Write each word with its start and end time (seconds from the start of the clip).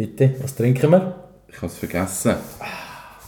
Bitte, 0.00 0.34
was 0.40 0.54
trinken 0.54 0.90
wir? 0.92 1.14
Ich 1.46 1.56
habe 1.58 1.66
es 1.66 1.76
vergessen. 1.76 2.32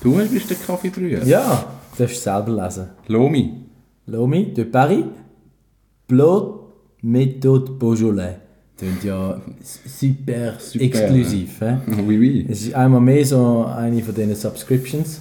Du 0.03 0.17
bist 0.17 0.49
der 0.49 0.57
Kaffeebrüher? 0.57 1.23
Ja, 1.23 1.67
du 1.95 1.99
darfst 2.03 2.17
es 2.17 2.25
selber 2.25 2.65
lesen. 2.65 2.87
Lomi. 3.09 3.67
Lomi 4.07 4.55
de 4.55 4.65
Paris, 4.65 5.05
Blot 6.09 6.73
Méthode 7.03 7.73
Beaujolais. 7.79 8.37
Klingt 8.79 9.05
ja 9.05 9.39
super, 9.85 10.55
Super, 10.59 10.85
exklusiv. 10.87 11.61
hä? 11.61 11.77
Oui, 12.07 12.19
oui. 12.19 12.47
Es 12.49 12.63
ist 12.63 12.75
einmal 12.75 13.03
mehr 13.03 13.23
so 13.27 13.67
eine 13.67 14.03
von 14.03 14.15
diesen 14.15 14.35
Subscriptions. 14.35 15.21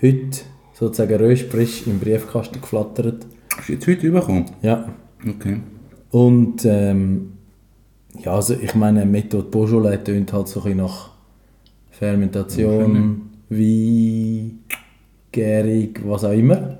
Heute 0.00 0.38
sozusagen 0.72 1.16
röstfrisch 1.16 1.84
im 1.88 1.98
Briefkasten 1.98 2.60
geflattert. 2.60 3.26
Hast 3.56 3.68
du 3.68 3.72
jetzt 3.72 3.88
heute 3.88 4.08
bekommen? 4.08 4.44
Ja. 4.62 4.88
Okay. 5.28 5.62
Und 6.12 6.64
ähm, 6.64 7.31
ja, 8.20 8.34
also 8.34 8.54
ich 8.54 8.74
meine, 8.74 9.04
Methode 9.04 9.44
Beaujolais 9.44 9.98
tönt 10.04 10.32
halt 10.32 10.48
so 10.48 10.60
ein 10.60 10.64
bisschen 10.64 10.78
nach 10.78 11.10
Fermentation, 11.90 13.30
Wein, 13.48 14.60
Gärig, 15.30 16.00
was 16.04 16.24
auch 16.24 16.32
immer. 16.32 16.78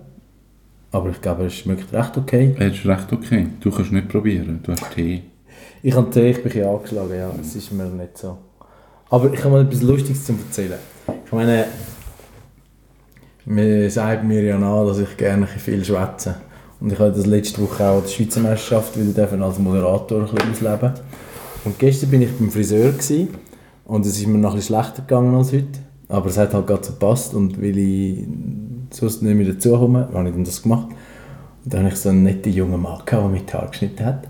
Aber 0.91 1.11
ich 1.11 1.21
glaube, 1.21 1.47
es 1.47 1.55
schmeckt 1.55 1.93
recht 1.93 2.17
okay. 2.19 2.55
Das 2.59 2.73
ist 2.73 2.87
recht 2.87 3.13
okay. 3.13 3.47
Du 3.61 3.71
kannst 3.71 3.93
nicht 3.93 4.09
probieren. 4.09 4.61
Du 4.63 4.73
hast 4.73 4.91
Tee. 4.95 5.23
Ich 5.83 5.95
habe 5.95 6.11
Tee, 6.11 6.31
ich 6.31 6.43
bin 6.43 6.53
ein 6.53 6.69
angeschlagen, 6.69 7.17
ja, 7.17 7.31
es 7.41 7.57
ist 7.57 7.73
mir 7.73 7.87
nicht 7.87 8.19
so. 8.19 8.37
Aber 9.09 9.33
ich 9.33 9.41
habe 9.41 9.51
mal 9.51 9.63
etwas 9.63 9.83
Lustiges 9.83 10.25
zu 10.25 10.33
erzählen. 10.33 10.79
Ich 11.25 11.33
meine, 11.33 11.67
mir 13.47 13.91
sagt 13.91 14.25
mir 14.25 14.43
ja 14.43 14.59
nach, 14.59 14.87
dass 14.87 14.99
ich 14.99 15.17
gerne 15.17 15.47
viel 15.47 15.85
schwätze. 15.85 16.37
Und 16.81 16.93
ich 16.93 16.99
habe 16.99 17.13
das 17.13 17.27
letzte 17.27 17.63
Woche 17.63 17.85
auch 17.85 18.03
die 18.05 18.11
Schweizer 18.11 18.41
Meisterschaft 18.41 18.99
wieder 18.99 19.13
dürfen 19.13 19.43
als 19.43 19.59
Moderator 19.59 20.21
ein 20.21 20.35
bisschen 20.35 20.69
ausleben. 20.69 20.93
Und 21.65 21.79
gestern 21.79 22.11
bin 22.11 22.23
ich 22.23 22.31
beim 22.33 22.51
Friseur 22.51 22.93
gewesen, 22.93 23.29
und 23.85 24.07
es 24.07 24.17
ist 24.19 24.27
mir 24.27 24.39
noch 24.39 24.51
ein 24.51 24.57
bisschen 24.57 24.77
schlechter 24.77 25.03
gegangen 25.03 25.35
als 25.35 25.53
heute. 25.53 25.81
Aber 26.09 26.27
es 26.27 26.39
hat 26.39 26.55
halt 26.55 26.67
gerade 26.67 26.85
so 26.85 26.93
gepasst 26.93 27.35
und 27.35 27.61
weil 27.61 27.77
ich 27.79 28.27
sonst 28.91 29.23
nicht 29.23 29.35
mehr 29.35 29.53
dazukomme, 29.53 30.09
habe 30.13 30.29
ich 30.29 30.35
dann 30.35 30.45
das 30.45 30.63
gemacht. 30.63 30.89
Und 31.65 31.75
dann 31.75 31.85
habe 31.85 31.95
ich 31.95 32.01
so 32.01 32.09
einen 32.09 32.23
netten 32.23 32.53
jungen 32.53 32.81
Mann 32.81 33.03
gehabt, 33.05 33.13
der 33.13 33.29
mir 33.29 33.41
die 33.41 33.53
Haare 33.53 33.69
geschnitten 33.69 34.05
hat. 34.05 34.29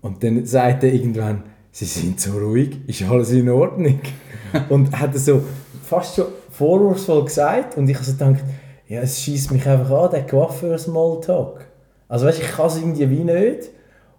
Und 0.00 0.22
dann 0.22 0.44
sagt 0.46 0.84
er 0.84 0.92
irgendwann, 0.92 1.42
Sie 1.74 1.86
sind 1.86 2.20
so 2.20 2.32
ruhig, 2.32 2.80
ist 2.86 3.02
alles 3.02 3.30
in 3.30 3.48
Ordnung? 3.48 4.00
und 4.68 4.98
hat 4.98 5.14
er 5.14 5.20
so 5.20 5.42
fast 5.84 6.16
schon 6.16 6.26
vorwurfsvoll 6.50 7.24
gesagt 7.24 7.78
und 7.78 7.88
ich 7.88 7.96
habe 7.96 8.04
so 8.04 8.12
gedacht, 8.12 8.44
ja, 8.88 9.00
es 9.00 9.22
schießt 9.22 9.52
mich 9.52 9.66
einfach 9.66 10.04
an, 10.04 10.10
der 10.10 10.26
Coiffeur 10.26 10.76
Smalltalk. 10.76 11.66
Also 12.08 12.26
weißt, 12.26 12.42
ich 12.42 12.48
kann 12.48 12.66
es 12.66 12.76
irgendwie 12.76 13.08
wie 13.08 13.24
nicht 13.24 13.70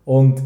und 0.03 0.41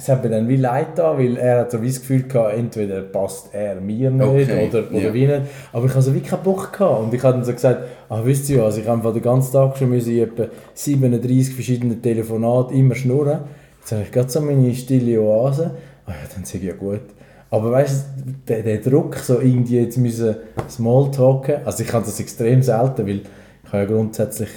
es 0.00 0.08
hat 0.08 0.24
mir 0.24 0.30
dann 0.30 0.48
wie 0.48 0.56
leid 0.56 0.96
da, 0.96 1.18
weil 1.18 1.36
er 1.36 1.60
hat 1.60 1.72
so 1.72 1.82
wie 1.82 1.88
das 1.88 2.00
Gefühl 2.00 2.22
gehabt, 2.22 2.56
entweder 2.56 3.02
passt 3.02 3.50
er 3.52 3.82
mir 3.82 4.10
nicht 4.10 4.26
Okay, 4.26 4.68
oder, 4.68 4.90
oder 4.90 5.08
ja. 5.08 5.14
wie 5.14 5.26
nicht. 5.26 5.42
Aber 5.74 5.84
ich 5.84 5.90
hatte 5.90 6.02
so 6.02 6.14
wie 6.14 6.20
keinen 6.20 6.42
Bock 6.42 6.72
gehabt. 6.72 7.02
Und 7.02 7.12
ich 7.12 7.22
habe 7.22 7.34
dann 7.34 7.44
so 7.44 7.52
gesagt, 7.52 7.82
ah, 8.08 8.22
wisst 8.24 8.48
ihr 8.48 8.62
was, 8.62 8.78
ich 8.78 8.86
habe 8.88 9.12
den 9.12 9.22
ganzen 9.22 9.52
Tag 9.52 9.76
schon 9.76 9.90
müssen 9.90 10.16
etwa 10.16 10.46
37 10.72 11.54
verschiedene 11.54 12.00
Telefonate 12.00 12.72
immer 12.72 12.94
schnurren. 12.94 13.40
Jetzt 13.78 13.92
habe 13.92 14.02
ich 14.02 14.10
gerade 14.10 14.30
so 14.30 14.40
meine 14.40 14.74
stille 14.74 15.20
Oase. 15.20 15.72
Ah 16.06 16.12
ja, 16.12 16.16
dann 16.34 16.46
sage 16.46 16.60
ich 16.60 16.64
ja 16.64 16.74
gut. 16.74 17.02
Aber 17.50 17.70
weißt 17.70 18.04
du, 18.24 18.32
der, 18.48 18.62
der 18.62 18.78
Druck, 18.78 19.16
so 19.16 19.38
irgendwie 19.38 19.80
jetzt 19.80 19.98
müssen 19.98 20.36
Smalltalken, 20.66 21.66
also 21.66 21.82
ich 21.82 21.92
habe 21.92 22.06
das 22.06 22.18
extrem 22.20 22.62
selten, 22.62 23.06
weil 23.06 23.20
ich 23.64 23.72
habe 23.72 23.78
ja 23.78 23.84
grundsätzlich 23.84 24.48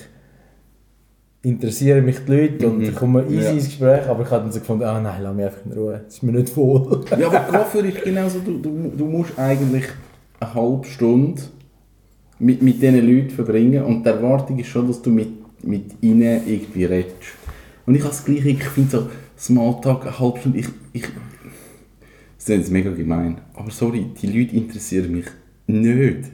interessieren 1.44 2.06
mich 2.06 2.20
die 2.26 2.32
Leute 2.32 2.68
und 2.70 2.82
ich 2.82 2.96
komme 2.96 3.24
easy 3.26 3.36
Ja. 3.44 3.52
ins 3.52 3.66
Gespräch, 3.66 4.08
aber 4.08 4.24
ich 4.24 4.30
habe 4.32 4.44
dann 4.44 4.52
so 4.52 4.60
gefunden, 4.60 4.84
ah 4.84 5.00
nein, 5.00 5.22
lass 5.22 5.36
mich 5.36 5.46
einfach 5.46 5.66
in 5.66 5.72
Ruhe, 5.74 6.02
das 6.06 6.14
ist 6.16 6.24
mir 6.24 6.32
nicht 6.32 6.56
wohl. 6.56 7.04
Ja, 7.20 7.28
aber 7.28 7.40
Coiffeur 7.42 7.84
ist 7.86 8.02
genauso, 8.02 8.40
du, 8.40 8.58
du, 8.60 8.92
du 8.98 9.06
musst 9.06 9.38
eigentlich 9.38 9.84
eine 10.40 10.54
halbe 10.54 10.88
Stunde 10.88 11.42
mit, 12.40 12.62
mit 12.62 12.82
diesen 12.82 13.06
Leuten 13.06 13.30
verbringen 13.30 13.84
und 13.84 14.04
die 14.04 14.10
Erwartung 14.10 14.58
ist 14.58 14.68
schon, 14.68 14.88
dass 14.88 15.02
du 15.02 15.10
mit, 15.10 15.30
mit 15.66 15.92
ihnen 16.02 16.42
irgendwie 16.48 16.86
redest. 16.86 17.16
Und 17.86 17.96
ich 17.96 18.02
habe 18.02 18.12
das 18.12 18.24
Gleiche, 18.24 18.50
ich 18.50 18.64
finde 18.64 18.90
so 18.92 19.10
Smalltalk, 19.38 20.04
eine 20.08 20.20
halbe 20.20 20.40
Stunde, 20.40 20.60
ich, 20.60 20.68
ich 20.94 21.04
das 22.38 22.50
ist 22.50 22.58
jetzt 22.58 22.72
mega 22.72 22.90
gemein, 22.92 23.38
aber 23.54 23.72
sorry, 23.72 24.06
die 24.22 24.28
Leute 24.28 24.56
interessieren 24.56 25.12
mich 25.12 25.26
nicht. 25.68 26.30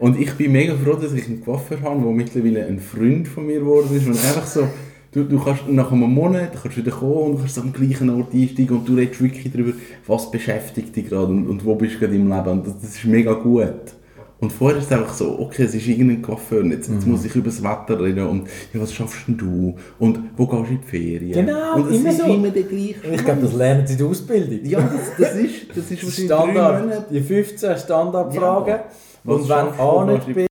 Und 0.00 0.18
ich 0.18 0.32
bin 0.34 0.52
mega 0.52 0.74
froh, 0.74 0.94
dass 0.94 1.12
ich 1.12 1.26
einen 1.26 1.44
Coiffeur 1.44 1.80
habe, 1.82 2.00
der 2.00 2.10
mittlerweile 2.10 2.66
ein 2.66 2.80
Freund 2.80 3.28
von 3.28 3.46
mir 3.46 3.60
geworden 3.60 3.94
ist 3.94 4.06
und 4.06 4.12
einfach 4.16 4.46
so, 4.46 4.66
du, 5.12 5.24
du 5.24 5.38
kannst 5.38 5.68
nach 5.68 5.92
einem 5.92 6.10
Monat 6.12 6.52
kannst 6.60 6.78
du 6.78 6.80
wieder 6.80 6.90
kommen 6.96 7.32
und 7.34 7.38
kannst 7.38 7.58
am 7.58 7.70
gleichen 7.72 8.08
Ort 8.08 8.32
einsteigen 8.32 8.78
und 8.78 8.88
du 8.88 8.94
redest 8.94 9.20
wirklich 9.22 9.52
darüber, 9.52 9.72
was 10.06 10.30
beschäftigt 10.30 10.96
dich 10.96 11.08
gerade 11.10 11.26
und, 11.26 11.46
und 11.46 11.64
wo 11.66 11.74
bist 11.74 11.96
du 11.96 11.98
gerade 12.00 12.14
im 12.16 12.28
Leben 12.32 12.48
und 12.48 12.66
das, 12.66 12.80
das 12.80 12.94
ist 12.96 13.04
mega 13.04 13.34
gut. 13.34 13.74
Und 14.42 14.50
vorher 14.54 14.78
ist 14.78 14.86
es 14.86 14.92
einfach 14.92 15.12
so, 15.12 15.38
okay, 15.38 15.64
es 15.64 15.74
ist 15.74 15.86
irgendein 15.86 16.22
Coiffeur, 16.22 16.64
jetzt, 16.64 16.88
jetzt 16.88 17.04
Mhm. 17.04 17.12
muss 17.12 17.26
ich 17.26 17.34
über 17.36 17.50
das 17.50 17.62
Wetter 17.62 18.02
reden 18.02 18.26
und 18.26 18.48
ja, 18.72 18.80
was 18.80 18.94
schaffst 18.94 19.28
denn 19.28 19.36
du 19.36 19.74
und 19.98 20.18
wo 20.38 20.46
gehst 20.46 20.62
du 20.62 20.72
in 20.72 20.80
die 20.80 20.86
Ferien? 20.86 21.46
Genau, 21.46 21.74
und 21.76 21.92
immer 21.94 22.08
ist 22.08 22.18
so. 22.20 22.24
immer 22.24 22.48
der 22.48 22.62
gleiche 22.62 22.94
Ich 23.12 23.22
glaube, 23.22 23.42
das 23.42 23.52
lernen 23.52 23.86
sie 23.86 23.92
in 23.92 23.98
der 23.98 24.06
Ausbildung. 24.06 24.60
Ja, 24.64 24.80
das, 24.80 25.10
das 25.18 25.34
ist, 25.36 25.54
das 25.76 25.90
ist 25.90 26.02
wahrscheinlich 26.04 26.24
Standard, 26.24 27.10
die 27.10 27.20
15 27.20 27.76
Standardfragen. 27.76 28.74
Ja. 28.76 28.84
Was 29.24 29.42
Und 29.42 29.48
wenn 29.48 29.66
du, 29.66 29.72
A 29.72 29.94
wo 29.94 30.04
nicht 30.04 30.26
bist, 30.26 30.48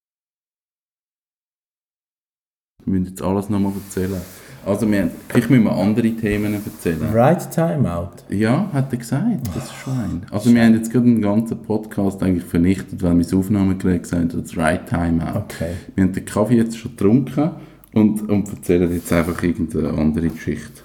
Wir 2.86 2.94
müssen 2.94 3.08
jetzt 3.12 3.22
alles 3.22 3.50
nochmal 3.50 3.74
erzählen. 3.74 4.22
Also, 4.66 4.90
wir, 4.92 5.02
haben- 5.02 5.12
vielleicht 5.30 5.50
müssen 5.50 5.64
wir 5.64 5.72
andere 5.72 6.10
Themen 6.12 6.54
erzählen. 6.54 7.02
right 7.14 7.50
Timeout. 7.52 8.10
Ja, 8.30 8.70
hat 8.74 8.92
er 8.92 8.98
gesagt, 8.98 9.48
das 9.56 9.72
Schwein. 9.74 10.24
Also, 10.32 10.54
wir 10.54 10.64
haben 10.64 10.74
jetzt 10.74 10.92
gerade 10.92 11.06
einen 11.06 11.22
ganzen 11.22 11.62
Podcast 11.62 12.22
eigentlich 12.22 12.44
vernichtet, 12.44 13.02
weil 13.02 13.14
mein 13.14 13.34
Aufnahmegerät 13.34 14.04
gesagt 14.04 14.34
hat, 14.34 14.44
das 14.44 14.58
Right 14.58 14.86
Time 14.88 15.26
Out. 15.26 15.44
Okay. 15.56 15.74
Wir 15.96 16.04
haben 16.04 16.14
den 16.14 16.26
Kaffee 16.26 16.56
jetzt 16.58 16.78
schon 16.78 16.92
getrunken 16.92 17.52
und, 17.94 18.30
und 18.30 18.50
erzählen 18.50 18.92
jetzt 18.92 19.12
einfach 19.14 19.42
irgendeine 19.44 19.90
andere 19.98 20.28
Geschichte. 20.30 20.82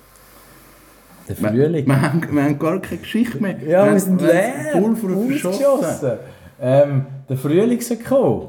Der 1.28 1.40
Wir, 1.40 1.48
Frühling. 1.48 1.86
wir, 1.86 2.00
haben, 2.02 2.22
wir 2.32 2.42
haben 2.44 2.58
gar 2.58 2.80
keine 2.80 3.00
Geschichte 3.00 3.40
mehr. 3.42 3.58
Ja, 3.62 3.84
wir 3.84 3.90
haben- 3.90 3.98
sind 3.98 4.20
haben 4.20 4.28
leer. 4.28 4.72
Pulver 4.72 5.26
verschossen. 5.26 5.64
Ausgeschossen. 5.64 6.18
Ähm, 6.60 7.06
der 7.28 7.36
Frühling 7.36 7.78
ist 7.78 7.90
gekommen. 7.90 8.48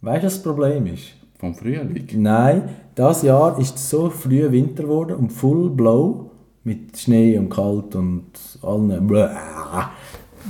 Weißt 0.00 0.22
du, 0.22 0.26
was 0.26 0.34
das 0.34 0.42
Problem 0.42 0.86
ist? 0.86 1.04
Vom 1.38 1.54
Frühling. 1.54 2.06
Nein, 2.16 2.62
das 2.94 3.22
Jahr 3.22 3.58
ist 3.58 3.78
so 3.78 4.10
früh 4.10 4.50
Winter 4.50 4.84
geworden 4.84 5.16
und 5.16 5.32
full 5.32 5.70
blow 5.70 6.30
mit 6.64 6.96
Schnee 6.96 7.38
und 7.38 7.48
kalt 7.50 7.94
und 7.96 8.30
allen 8.62 9.06
Bläh, 9.06 9.28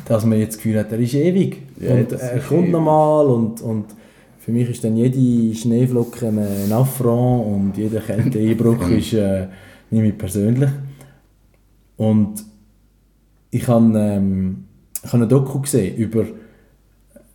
dass 0.06 0.24
man 0.24 0.38
jetzt 0.38 0.56
das 0.56 0.62
Gefühl 0.62 0.78
hat, 0.80 0.92
er 0.92 0.98
ist 0.98 1.14
ewig. 1.14 1.62
Ja, 1.80 1.94
und 1.94 2.12
er 2.12 2.38
kommt 2.40 2.70
nochmal 2.70 3.26
und, 3.26 3.62
und 3.62 3.86
für 4.38 4.52
mich 4.52 4.68
ist 4.68 4.84
dann 4.84 4.96
jede 4.96 5.54
Schneeflocke 5.54 6.28
ein 6.28 6.72
Affront 6.72 7.46
und 7.46 7.76
jeder 7.76 8.00
Kälteeinbruch 8.00 8.88
ist 8.90 9.14
äh, 9.14 9.46
nicht 9.90 10.02
mehr 10.02 10.12
persönlich. 10.12 10.70
Und 11.96 12.44
ich 13.50 13.68
habe 13.68 13.92
ähm, 13.96 14.64
ich 15.04 15.12
habe 15.12 15.18
eine 15.18 15.28
Doku 15.28 15.60
gesehen 15.60 15.96
über 15.96 16.24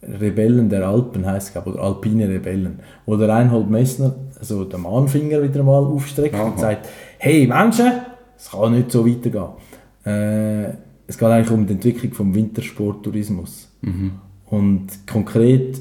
Rebellen 0.08 0.70
der 0.70 0.88
Alpen, 0.88 1.26
heisst 1.26 1.48
es, 1.48 1.54
glaube 1.54 1.72
oder 1.72 1.84
Alpine 1.84 2.30
Rebellen, 2.30 2.80
wo 3.06 3.16
der 3.16 3.30
Reinhold 3.30 3.70
Messner 3.70 4.16
so 4.42 4.64
den 4.64 4.82
Mahnfinger 4.82 5.42
wieder 5.44 5.64
mal 5.64 5.84
aufstreckt 5.84 6.36
Aha. 6.36 6.44
und 6.44 6.60
sagt, 6.60 6.88
hey 7.18 7.48
Menschen, 7.48 7.92
es 8.38 8.52
kann 8.52 8.74
nicht 8.74 8.92
so 8.92 9.08
weitergehen. 9.08 9.50
Äh, 10.06 10.74
es 11.08 11.18
geht 11.18 11.30
eigentlich 11.30 11.52
um 11.52 11.66
die 11.66 11.74
Entwicklung 11.74 12.14
vom 12.14 12.36
Wintersporttourismus. 12.36 13.70
Und 14.50 14.88
konkret 15.08 15.80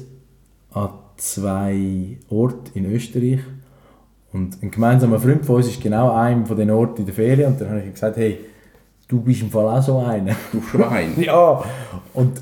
an 0.71 0.89
zwei 1.17 2.17
Orten 2.29 2.71
in 2.77 2.91
Österreich. 2.91 3.39
Und 4.33 4.61
ein 4.61 4.71
gemeinsamer 4.71 5.19
Freund 5.19 5.45
von 5.45 5.57
uns 5.57 5.67
ist 5.67 5.81
genau 5.81 6.13
einem 6.13 6.45
von 6.45 6.57
den 6.57 6.69
Orten 6.71 7.01
in 7.01 7.05
der 7.05 7.15
Ferien 7.15 7.53
und 7.53 7.61
dann 7.61 7.69
habe 7.69 7.81
ich 7.81 7.93
gesagt, 7.93 8.17
hey, 8.17 8.39
du 9.07 9.21
bist 9.21 9.41
im 9.41 9.49
Fall 9.49 9.67
auch 9.67 9.81
so 9.81 9.99
einer. 9.99 10.35
Du 10.51 10.61
Schwein. 10.61 11.13
Ja, 11.17 11.63
und 12.13 12.41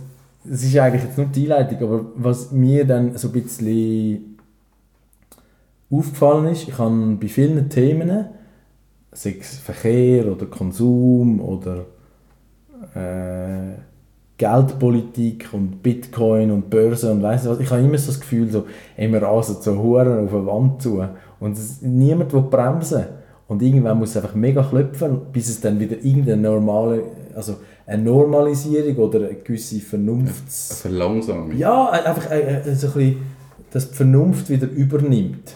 es 0.49 0.63
ist 0.63 0.77
eigentlich 0.77 1.03
jetzt 1.03 1.17
nur 1.17 1.27
die 1.27 1.51
Einleitung, 1.51 1.81
aber 1.83 2.05
was 2.15 2.51
mir 2.51 2.85
dann 2.85 3.17
so 3.17 3.29
ein 3.29 3.33
bisschen 3.33 4.37
aufgefallen 5.89 6.47
ist, 6.47 6.67
ich 6.67 6.77
habe 6.77 7.17
bei 7.19 7.27
vielen 7.27 7.69
Themen, 7.69 8.25
sei 9.11 9.37
es 9.39 9.57
Verkehr 9.57 10.31
oder 10.31 10.45
Konsum 10.47 11.39
oder 11.39 11.85
äh, 12.93 13.79
Geldpolitik 14.37 15.49
und 15.53 15.81
Bitcoin 15.81 16.51
und 16.51 16.69
Börse 16.69 17.11
und 17.11 17.23
weiss 17.23 17.47
was. 17.47 17.59
Ich 17.59 17.71
habe 17.71 17.81
immer 17.81 17.97
so 17.97 18.07
das 18.07 18.19
Gefühl, 18.19 18.49
so, 18.51 18.65
ey, 18.97 19.11
wir 19.11 19.21
rasen 19.21 19.57
so 19.61 19.77
Huren 19.77 20.25
auf 20.25 20.33
eine 20.33 20.45
Wand 20.45 20.81
zu 20.81 21.03
und 21.39 21.57
niemand 21.81 22.33
will 22.33 22.41
bremsen. 22.41 23.05
Und 23.47 23.61
irgendwann 23.61 23.99
muss 23.99 24.09
es 24.09 24.17
einfach 24.17 24.35
mega 24.35 24.63
klopfen, 24.63 25.21
bis 25.31 25.49
es 25.49 25.61
dann 25.61 25.79
wieder 25.79 25.97
irgendeine 25.97 26.41
normale, 26.41 27.03
also 27.35 27.57
eine 27.87 28.03
Normalisierung 28.03 28.95
oder 28.97 29.19
eine 29.19 29.35
gewisse 29.35 29.79
Vernunfts... 29.79 30.81
Verlangsamung. 30.81 31.55
Ja, 31.57 31.89
einfach 31.89 32.31
äh, 32.31 32.61
so 32.75 32.87
ein 32.87 32.93
bisschen, 32.93 33.17
dass 33.71 33.89
die 33.89 33.95
Vernunft 33.95 34.49
wieder 34.49 34.67
übernimmt. 34.67 35.53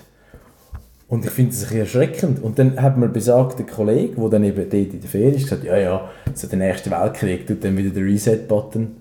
Und 1.07 1.25
ich 1.25 1.31
finde 1.31 1.51
das 1.51 1.63
ein 1.63 1.63
bisschen 1.63 1.79
erschreckend. 1.79 2.43
Und 2.43 2.59
dann 2.59 2.79
hat 2.79 2.97
mir 2.97 3.09
besagter 3.09 3.63
Kollege, 3.63 4.15
der 4.15 4.29
dann 4.29 4.43
eben 4.43 4.57
dort 4.57 4.73
in 4.73 5.01
der 5.01 5.09
Ferie 5.09 5.35
ist, 5.35 5.43
gesagt, 5.43 5.63
ja, 5.63 5.77
ja, 5.77 6.09
so 6.35 6.47
den 6.47 6.61
Ersten 6.61 6.91
Weltkrieg 6.91 7.47
tut 7.47 7.63
dann 7.63 7.75
wieder 7.75 7.89
den 7.89 8.03
Reset-Button 8.03 8.95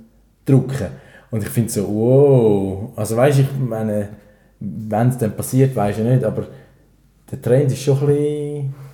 drücken. 0.46 0.86
Und 1.30 1.42
ich 1.42 1.50
finde 1.50 1.70
so, 1.70 1.86
wow. 1.86 2.92
Also 2.96 3.14
weißt 3.14 3.40
ich 3.40 3.48
meine, 3.60 4.08
wenn 4.58 5.08
es 5.08 5.18
dann 5.18 5.36
passiert, 5.36 5.76
weiß 5.76 5.98
ich 5.98 6.04
nicht, 6.04 6.24
aber 6.24 6.46
der 7.30 7.42
Trend 7.42 7.70
ist 7.70 7.82
schon 7.82 7.98
ein 8.00 8.06
bisschen... 8.06 8.87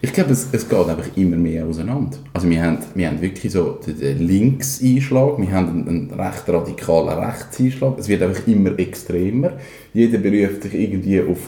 Ich 0.00 0.12
glaube, 0.12 0.30
es, 0.30 0.48
es 0.52 0.68
geht 0.68 0.78
einfach 0.78 1.16
immer 1.16 1.36
mehr 1.36 1.66
auseinander. 1.66 2.18
Also 2.32 2.48
wir 2.48 2.62
haben, 2.62 2.78
wir 2.94 3.08
haben 3.08 3.20
wirklich 3.20 3.52
so 3.52 3.80
den, 3.84 4.26
Linkseinschlag, 4.26 5.38
wir 5.38 5.50
haben 5.50 5.68
einen, 5.68 5.88
einen 5.88 6.10
recht 6.10 6.48
radikalen 6.48 7.18
Rechtseinschlag. 7.18 7.98
Es 7.98 8.08
wird 8.08 8.22
einfach 8.22 8.46
immer 8.46 8.78
extremer. 8.78 9.54
Jeder 9.92 10.18
beruft 10.18 10.62
sich 10.62 10.74
irgendwie 10.74 11.20
auf 11.20 11.38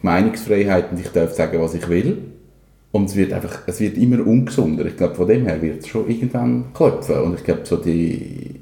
Meinungsfreiheit 0.00 0.92
und 0.92 1.00
ich 1.00 1.08
darf 1.08 1.34
sagen, 1.34 1.60
was 1.60 1.74
ich 1.74 1.88
will. 1.88 2.18
Und 2.92 3.04
es 3.10 3.16
wird 3.16 3.32
einfach, 3.32 3.60
es 3.66 3.80
wird 3.80 3.96
immer 3.98 4.26
ungesunder. 4.26 4.86
Ich 4.86 4.96
glaube, 4.96 5.14
von 5.14 5.28
dem 5.28 5.44
her 5.44 5.60
wird 5.60 5.80
es 5.80 5.88
schon 5.88 6.08
irgendwann 6.08 6.72
klopfen. 6.72 7.16
Und 7.16 7.34
ich 7.34 7.44
glaube, 7.44 7.60
so 7.64 7.76
die, 7.76 8.60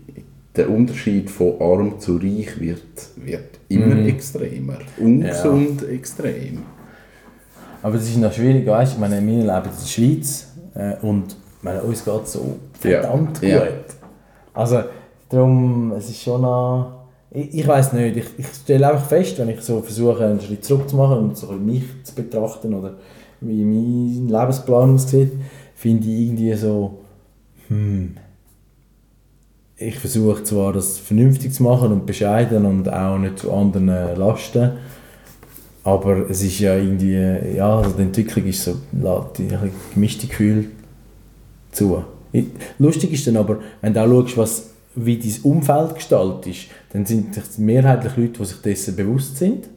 der 0.57 0.69
Unterschied 0.69 1.31
von 1.31 1.61
arm 1.61 2.01
zu 2.01 2.17
reich 2.17 2.61
wird, 2.61 2.83
wird 3.17 3.61
immer 3.69 4.05
extremer. 4.05 4.79
Ungesund 4.99 5.89
extrem. 5.89 6.59
Aber 7.83 7.95
es 7.95 8.09
ist 8.09 8.17
noch 8.17 8.33
schwierig, 8.33 8.67
weißt 8.67 8.93
du, 8.93 8.97
ich 8.97 9.01
meine, 9.01 9.17
wir 9.17 9.21
leben 9.21 9.43
in 9.43 9.47
der 9.47 9.87
Schweiz 9.87 10.49
äh, 10.75 10.95
und 11.03 11.37
meine, 11.63 11.83
uns 11.83 12.05
geht 12.05 12.23
es 12.25 12.33
so 12.33 12.57
verdammt 12.73 13.43
ja. 13.43 13.61
gut. 13.61 13.69
Also, 14.55 14.83
darum, 15.29 15.93
es 15.93 16.09
ist 16.11 16.23
schon 16.23 16.43
noch... 16.43 17.07
Ich, 17.31 17.55
ich 17.59 17.69
weiß 17.69 17.93
nicht, 17.93 18.17
ich, 18.17 18.27
ich 18.39 18.47
stelle 18.47 18.91
einfach 18.91 19.07
fest, 19.07 19.39
wenn 19.39 19.51
ich 19.51 19.61
so 19.61 19.83
versuche, 19.83 20.25
einen 20.25 20.41
Schritt 20.41 20.65
zurück 20.65 20.89
zu 20.89 20.97
machen 20.97 21.19
und 21.19 21.37
so 21.37 21.53
mich 21.53 21.85
zu 22.03 22.15
betrachten 22.15 22.73
oder 22.75 22.95
wie 23.41 23.65
mein 23.65 24.29
Lebensplan 24.29 24.95
aussieht, 24.95 25.33
finde 25.75 26.09
ich 26.09 26.21
irgendwie 26.21 26.55
so, 26.55 27.01
hm, 27.69 28.17
ich 29.77 29.99
versuche 29.99 30.43
zwar 30.43 30.73
das 30.73 30.99
vernünftig 30.99 31.53
zu 31.53 31.63
machen 31.63 31.93
und 31.93 32.07
bescheiden 32.07 32.67
und 32.67 32.93
auch 32.93 33.19
nicht 33.19 33.39
zu 33.39 33.53
anderen 33.53 34.17
Lasten, 34.17 34.73
aber 35.89 36.29
es 36.29 36.43
ist 36.43 36.59
ja 36.61 36.77
irgendwie, 36.77 37.15
ja, 37.57 37.79
also 37.79 37.91
die 37.97 38.03
Entwicklung 38.03 38.45
ist 38.47 38.63
so, 38.63 38.77
gemischte 39.95 40.27
Gefühle 40.27 40.65
zu. 41.73 42.05
Lustig 42.79 43.13
ist 43.13 43.27
dann 43.27 43.39
aber, 43.39 43.59
wenn 43.81 43.95
du 43.95 44.01
auch 44.03 44.29
schaust, 44.29 44.37
was, 44.37 44.71
wie 44.95 45.17
dein 45.19 45.33
Umfeld 45.51 45.95
gestaltet 45.95 46.47
ist, 46.53 46.67
dann 46.93 47.07
sind 47.07 47.35
es 47.37 47.57
mehrheitlich 47.57 48.17
Leute, 48.17 48.39
die 48.41 48.45
sich 48.45 48.61
dessen 48.61 48.97
bewusst 48.97 49.39
sind. 49.39 49.69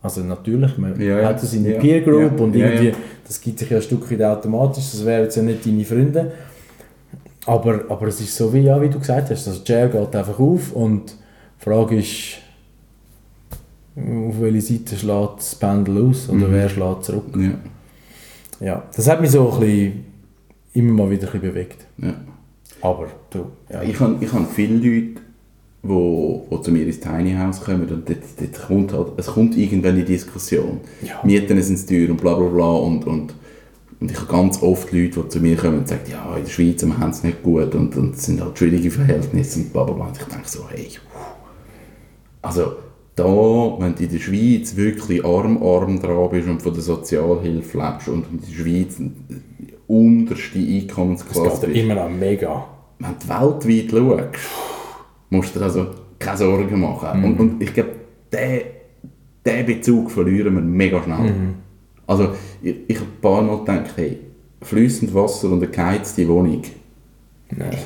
Also 0.00 0.22
natürlich, 0.22 0.78
man 0.78 0.98
Ja, 1.00 1.26
hat 1.26 1.42
das 1.42 1.52
in 1.52 1.64
der 1.64 1.74
Ja. 1.74 1.80
Peer 1.80 2.00
Group 2.00 2.38
Ja. 2.38 2.44
und 2.44 2.54
irgendwie, 2.56 2.92
das 3.26 3.40
gibt 3.40 3.58
sich 3.58 3.68
ja 3.68 3.76
ein 3.76 3.82
Stück 3.82 4.10
weit 4.10 4.22
automatisch, 4.22 4.84
das 4.92 5.04
wären 5.04 5.24
jetzt 5.24 5.36
ja 5.36 5.42
nicht 5.42 5.66
deine 5.66 5.84
Freunde. 5.84 6.32
Aber, 7.44 7.84
aber 7.88 8.06
es 8.06 8.20
ist 8.20 8.34
so, 8.36 8.52
wie, 8.54 8.60
ja, 8.60 8.80
wie 8.80 8.88
du 8.88 8.98
gesagt 8.98 9.30
hast, 9.30 9.46
also 9.48 9.60
Share 9.66 9.88
geht 9.88 10.14
einfach 10.16 10.38
auf 10.38 10.72
und 10.72 11.10
die 11.60 11.64
Frage 11.64 11.96
ist, 11.98 12.36
auf 14.28 14.40
welche 14.40 14.60
Seite 14.60 14.96
schlägt 14.96 15.38
das 15.38 15.54
Pendel 15.54 16.06
aus 16.08 16.28
oder 16.28 16.48
Mhm. 16.48 16.52
wer 16.52 16.68
schlägt 16.68 17.04
zurück. 17.04 17.24
Ja. 17.36 17.50
Ja, 18.60 18.82
das 18.94 19.08
hat 19.08 19.20
mich 19.20 19.30
so 19.30 19.52
ein 19.52 19.60
bisschen, 19.60 20.04
immer 20.74 20.92
mal 20.92 21.10
wieder 21.10 21.32
ein 21.32 21.40
bewegt. 21.40 21.86
Ja. 21.98 22.14
Aber 22.80 23.06
du, 23.30 23.46
ja. 23.72 23.82
Ich 23.82 23.98
habe 24.00 24.16
ich 24.20 24.32
hab 24.32 24.50
viele 24.52 24.74
Leute, 24.76 25.20
wo, 25.82 26.44
wo 26.50 26.58
zu 26.58 26.70
mir 26.72 26.84
ins 26.86 27.00
Tiny 27.00 27.34
House 27.34 27.60
kommen 27.60 27.82
und 27.88 28.08
dort, 28.08 28.18
dort 28.38 28.66
kommt 28.66 28.92
halt, 28.92 29.08
es 29.16 29.26
kommt 29.26 29.56
irgendwann 29.56 29.96
die 29.96 30.04
Diskussion. 30.04 30.80
Ja. 31.02 31.20
Mieten 31.24 31.60
sind 31.62 31.88
teuer 31.88 32.10
und 32.10 32.20
bla 32.20 32.34
bla 32.34 32.48
bla 32.48 32.70
und, 32.72 33.06
und, 33.06 33.34
und 34.00 34.10
ich 34.10 34.16
habe 34.16 34.30
ganz 34.30 34.60
oft 34.62 34.92
Leute, 34.92 35.20
die 35.22 35.28
zu 35.28 35.40
mir 35.40 35.56
kommen 35.56 35.78
und 35.78 35.88
sagen, 35.88 36.02
ja, 36.10 36.36
in 36.36 36.44
der 36.44 36.50
Schweiz 36.50 36.84
wir 36.84 36.98
haben 36.98 37.10
es 37.10 37.22
nicht 37.22 37.42
gut 37.42 37.74
und, 37.74 37.96
und 37.96 38.14
es 38.16 38.26
sind 38.26 38.40
halt 38.40 38.58
schwierige 38.58 38.90
Verhältnisse 38.90 39.60
und 39.60 39.72
bla 39.72 39.84
bla 39.84 39.94
bla. 39.94 40.06
Und 40.06 40.16
ich 40.16 40.24
denke 40.24 40.48
so, 40.48 40.68
hey, 40.68 40.88
also 42.42 42.72
da, 43.18 43.76
wenn 43.78 43.94
du 43.94 44.02
in 44.04 44.10
der 44.10 44.18
Schweiz 44.18 44.76
wirklich 44.76 45.24
arm, 45.24 45.62
arm 45.62 46.00
dran 46.00 46.30
bist 46.30 46.48
und 46.48 46.62
von 46.62 46.72
der 46.72 46.82
Sozialhilfe 46.82 47.78
lebst 47.78 48.08
und 48.08 48.26
in 48.30 48.40
der 48.40 48.52
Schweiz 48.52 48.96
die 48.98 49.74
unterste 49.86 50.58
das 50.58 50.68
Einkommensklasse 50.68 51.66
geht 51.66 51.74
bist, 51.74 51.84
immer 51.84 51.94
noch 51.94 52.10
mega. 52.10 52.66
wenn 52.98 53.14
du 53.18 53.28
weltweit 53.28 53.90
schaust, 53.90 54.48
musst 55.30 55.54
du 55.54 55.58
dir 55.58 55.64
also 55.64 55.86
keine 56.18 56.36
Sorgen 56.36 56.80
machen. 56.80 57.24
Und, 57.24 57.40
und 57.40 57.62
ich 57.62 57.72
glaube, 57.72 57.90
diesen 58.32 58.78
den 59.46 59.66
Bezug 59.66 60.10
verlieren 60.10 60.54
wir 60.54 60.62
mega 60.62 61.02
schnell. 61.02 61.32
Also, 62.06 62.30
ich, 62.62 62.76
ich 62.86 62.96
habe 62.96 63.06
ein 63.06 63.20
paar 63.20 63.42
Mal 63.42 63.58
gedacht, 63.58 63.92
hey, 63.96 64.18
fließend 64.62 65.14
Wasser 65.14 65.50
und 65.50 65.62
eine 65.62 65.70
geheizte 65.70 66.26
Wohnung, 66.28 66.62
Nein. 67.50 67.76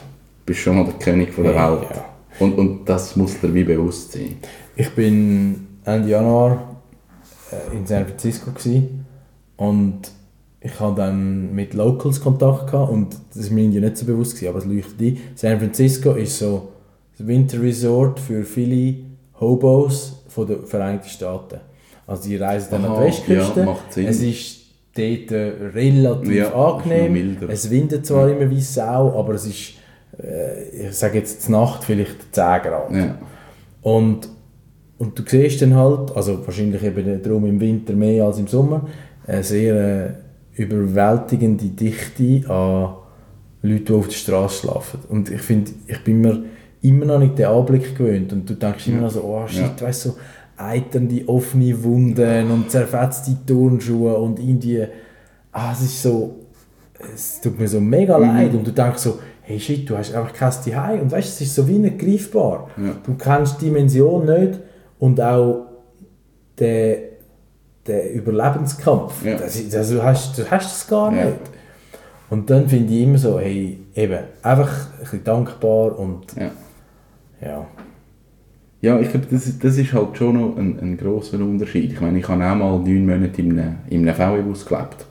bist 0.46 0.60
schon 0.60 0.76
mal 0.76 0.84
der 0.84 0.94
König 0.94 1.32
von 1.32 1.44
der 1.44 1.54
Welt. 1.54 1.88
ja. 1.90 2.04
Und, 2.38 2.58
und 2.58 2.88
das 2.88 3.16
muss 3.16 3.38
dir 3.40 3.52
wie 3.54 3.64
bewusst 3.64 4.12
sein. 4.12 4.36
Ich 4.76 4.90
bin 4.90 5.66
Ende 5.84 6.08
Januar 6.08 6.76
äh, 7.50 7.76
in 7.76 7.86
San 7.86 8.06
Francisco 8.06 8.50
gewesen 8.50 9.04
und 9.56 10.00
ich 10.60 10.78
hatte 10.78 10.96
dann 10.96 11.54
mit 11.54 11.74
Locals 11.74 12.20
Kontakt 12.20 12.70
gehabt 12.70 12.90
und 12.90 13.16
das 13.30 13.44
ist 13.44 13.50
mir 13.50 13.68
nicht 13.68 13.96
so 13.96 14.06
bewusst 14.06 14.34
gewesen, 14.36 14.48
aber 14.48 14.58
es 14.58 14.64
leuchtet 14.64 15.00
ein. 15.00 15.18
San 15.34 15.58
Francisco 15.58 16.12
ist 16.12 16.38
so 16.38 16.68
das 17.18 17.26
Winterresort 17.26 18.18
für 18.20 18.44
viele 18.44 18.96
Hobos 19.40 20.24
von 20.28 20.46
den 20.46 20.64
Vereinigten 20.66 21.08
Staaten. 21.08 21.60
Also 22.06 22.28
die 22.28 22.36
reisen 22.36 22.68
dann 22.70 22.84
an 22.84 22.92
Aha, 22.92 23.00
die 23.00 23.06
Westküste. 23.08 23.60
ja, 23.60 23.66
macht 23.66 23.92
Sinn. 23.92 24.06
Es 24.06 24.22
ist 24.22 24.60
dort 24.94 25.30
relativ 25.74 26.32
Ja, 26.34 26.52
angenehm. 26.54 27.36
Es 27.48 27.70
windet 27.70 28.06
zwar 28.06 28.28
immer 28.30 28.48
wie 28.50 28.60
Sau, 28.60 29.18
aber 29.18 29.34
es 29.34 29.46
ist, 29.46 29.74
ich 30.18 30.94
sage 30.96 31.18
jetzt, 31.18 31.48
Nacht 31.48 31.84
vielleicht 31.84 32.34
10 32.34 32.44
Grad. 32.62 32.90
Ja. 32.92 33.18
Und, 33.82 34.28
und 34.98 35.18
du 35.18 35.22
siehst 35.26 35.62
dann 35.62 35.74
halt, 35.74 36.14
also 36.16 36.44
wahrscheinlich 36.46 36.82
eben 36.82 37.22
darum 37.22 37.46
im 37.46 37.60
Winter 37.60 37.94
mehr 37.94 38.24
als 38.24 38.38
im 38.38 38.46
Sommer, 38.46 38.86
eine 39.26 39.42
sehr 39.42 40.06
äh, 40.06 40.62
überwältigende 40.62 41.64
Dichte 41.66 42.48
an 42.50 42.94
Leuten, 43.62 43.84
die 43.86 43.92
auf 43.92 44.06
der 44.08 44.14
Straße 44.14 44.60
schlafen. 44.66 45.00
Und 45.08 45.30
ich 45.30 45.40
finde, 45.40 45.70
ich 45.86 46.02
bin 46.04 46.20
mir 46.20 46.42
immer 46.82 47.04
noch 47.06 47.18
nicht 47.18 47.38
den 47.38 47.46
Anblick 47.46 47.96
gewöhnt. 47.96 48.32
Und 48.32 48.48
du 48.48 48.54
denkst 48.54 48.88
immer 48.88 49.02
noch 49.02 49.10
so, 49.10 49.22
oh 49.22 49.46
shit, 49.46 49.80
Ja. 49.80 49.86
weißt 49.86 50.04
du, 50.06 50.08
so 50.10 50.16
eiternde 50.56 51.26
offene 51.28 51.82
Wunden 51.82 52.50
und 52.50 52.70
zerfetzte 52.70 53.36
Turnschuhe 53.46 54.14
und 54.16 54.38
irgendwie, 54.38 54.84
ah, 55.52 55.72
es 55.72 55.82
ist 55.82 56.02
so, 56.02 56.40
es 57.14 57.40
tut 57.40 57.58
mir 57.58 57.66
so 57.68 57.80
mega 57.80 58.18
Mhm. 58.18 58.24
leid. 58.26 58.54
Und 58.54 58.66
du 58.66 58.70
denkst 58.72 58.98
so, 58.98 59.18
hey 59.42 59.58
shit, 59.60 59.88
du 59.88 59.96
hast 59.96 60.14
einfach 60.14 60.32
kein 60.32 60.52
Zuhause. 60.52 61.00
Und 61.02 61.10
weißt 61.12 61.28
du, 61.28 61.32
es 61.32 61.40
ist 61.48 61.54
so 61.54 61.66
wie 61.68 61.78
nicht 61.78 61.98
greifbar. 61.98 62.68
Ja. 62.76 62.94
Du 63.04 63.14
kennst 63.14 63.60
die 63.60 63.66
Dimension 63.66 64.24
nicht 64.26 64.60
und 64.98 65.20
auch 65.20 65.66
den, 66.58 66.96
den 67.86 68.08
Überlebenskampf. 68.14 69.24
Ja. 69.24 69.36
Das, 69.36 69.56
ist- 69.56 69.74
also, 69.74 69.96
du, 69.96 70.02
hast, 70.02 70.38
du 70.38 70.50
hast 70.50 70.66
das 70.72 70.86
gar 70.88 71.10
nicht. 71.10 71.36
Und 72.30 72.48
dann 72.48 72.68
finde 72.68 72.94
ich 72.94 73.02
immer 73.02 73.18
so, 73.18 73.38
hey, 73.38 73.78
eben, 73.94 74.18
einfach 74.42 74.70
ein 74.94 75.00
bisschen 75.00 75.24
dankbar 75.24 75.98
und 75.98 76.34
Ja. 76.36 76.50
ja. 77.42 77.66
Ja, 78.80 78.98
ich 78.98 79.10
glaube, 79.10 79.26
das, 79.30 79.46
ist- 79.46 79.62
das 79.62 79.76
ist 79.76 79.92
halt 79.92 80.16
schon 80.16 80.40
noch 80.40 80.56
ein, 80.56 80.78
ein 80.80 80.96
grosser 80.96 81.38
Unterschied. 81.38 81.92
Ich 81.92 82.00
meine, 82.00 82.18
ich 82.18 82.28
habe 82.28 82.42
auch 82.44 82.54
mal 82.56 82.78
neun 82.78 83.06
Monate 83.06 83.40
in 83.42 83.58
einem, 83.58 83.76
in 83.88 84.08
einem 84.08 84.14
VW-Bus 84.16 84.66
gelebt. 84.66 85.06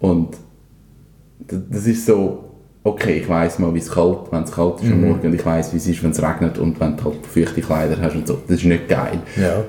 Und 0.00 0.36
das, 1.46 1.60
das 1.70 1.86
ist 1.86 2.06
so, 2.06 2.44
okay, 2.84 3.18
ich 3.18 3.28
weiss 3.28 3.58
mal, 3.58 3.72
wie 3.74 3.78
es 3.78 3.90
kalt, 3.90 4.30
wenn 4.30 4.42
es 4.42 4.52
kalt 4.52 4.82
ist 4.82 4.90
am 4.90 5.00
Morgen 5.02 5.26
und 5.26 5.34
ich 5.34 5.46
weiss, 5.46 5.72
wie 5.72 5.76
es 5.76 5.86
ist, 5.86 6.02
wenn 6.02 6.10
es 6.10 6.22
regnet 6.22 6.58
und 6.58 6.80
wenn 6.80 6.96
du 6.96 7.04
halt 7.04 7.26
feuchte 7.26 7.60
Kleider 7.60 7.96
hast 8.00 8.16
und 8.16 8.26
so. 8.26 8.38
Das 8.46 8.58
ist 8.58 8.64
nicht 8.64 8.88
geil. 8.88 9.20
Ja. 9.36 9.64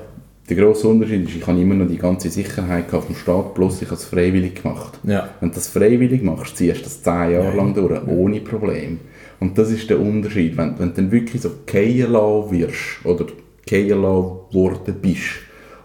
Der 0.48 0.56
grosse 0.56 0.88
Unterschied 0.88 1.26
ist, 1.26 1.36
ich 1.36 1.46
habe 1.46 1.58
immer 1.58 1.74
noch 1.74 1.88
die 1.88 1.96
ganze 1.96 2.28
Sicherheit 2.28 2.90
gehabt 2.90 3.06
vom 3.06 3.14
Staat, 3.14 3.54
bloß 3.54 3.80
ich 3.80 3.88
habe 3.88 3.96
es 3.96 4.04
freiwillig 4.04 4.62
gemacht. 4.62 4.98
Ja. 5.04 5.30
Wenn 5.40 5.50
du 5.50 5.54
das 5.54 5.68
freiwillig 5.68 6.22
machst, 6.22 6.56
ziehst 6.56 6.80
du 6.80 6.84
das 6.84 7.02
zehn 7.02 7.12
Jahre 7.12 7.44
Ja, 7.44 7.54
lang 7.54 7.72
durch, 7.72 8.06
ohne 8.06 8.40
Problem. 8.40 9.00
Und 9.40 9.56
das 9.56 9.70
ist 9.70 9.88
der 9.88 10.00
Unterschied, 10.00 10.56
wenn, 10.56 10.78
wenn 10.78 10.88
du 10.90 10.94
dann 10.94 11.12
wirklich 11.12 11.40
so 11.40 11.50
gehen 11.64 12.12
wirst 12.12 13.04
oder 13.04 13.26
gehen 13.64 14.02
worden 14.02 14.94
bist 15.00 15.40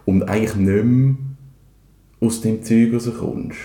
und 0.06 0.24
eigentlich 0.24 0.56
nicht 0.56 0.84
mehr 0.84 1.16
aus 2.20 2.42
dem 2.42 2.62
Zeug 2.64 2.94
rauskommst, 2.94 3.58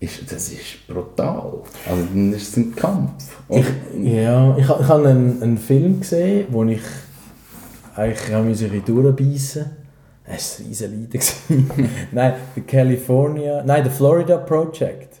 ist, 0.00 0.32
das 0.32 0.52
ist 0.52 0.86
brutal. 0.86 1.62
Also 1.88 2.02
dann 2.12 2.32
ist 2.32 2.48
es 2.48 2.56
ein 2.56 2.74
Kampf. 2.74 3.24
Ich, 3.48 3.66
ja, 4.02 4.56
ich, 4.56 4.64
ich 4.64 4.68
habe 4.68 5.08
einen, 5.08 5.42
einen 5.42 5.58
Film 5.58 6.00
gesehen, 6.00 6.46
wo 6.50 6.64
ich 6.64 6.82
eigentlich 7.96 8.34
auch 8.34 8.44
musste 8.44 8.68
durchbeissen 8.68 9.66
Es 10.24 10.60
war 10.60 10.66
ein 10.66 10.68
riesen 10.68 10.90
Leiden. 10.90 11.10
gewesen. 11.10 11.90
nein, 12.12 12.34
the 12.54 12.60
California, 12.60 13.62
nein, 13.64 13.84
the 13.84 13.90
Florida 13.90 14.36
Project. 14.36 15.16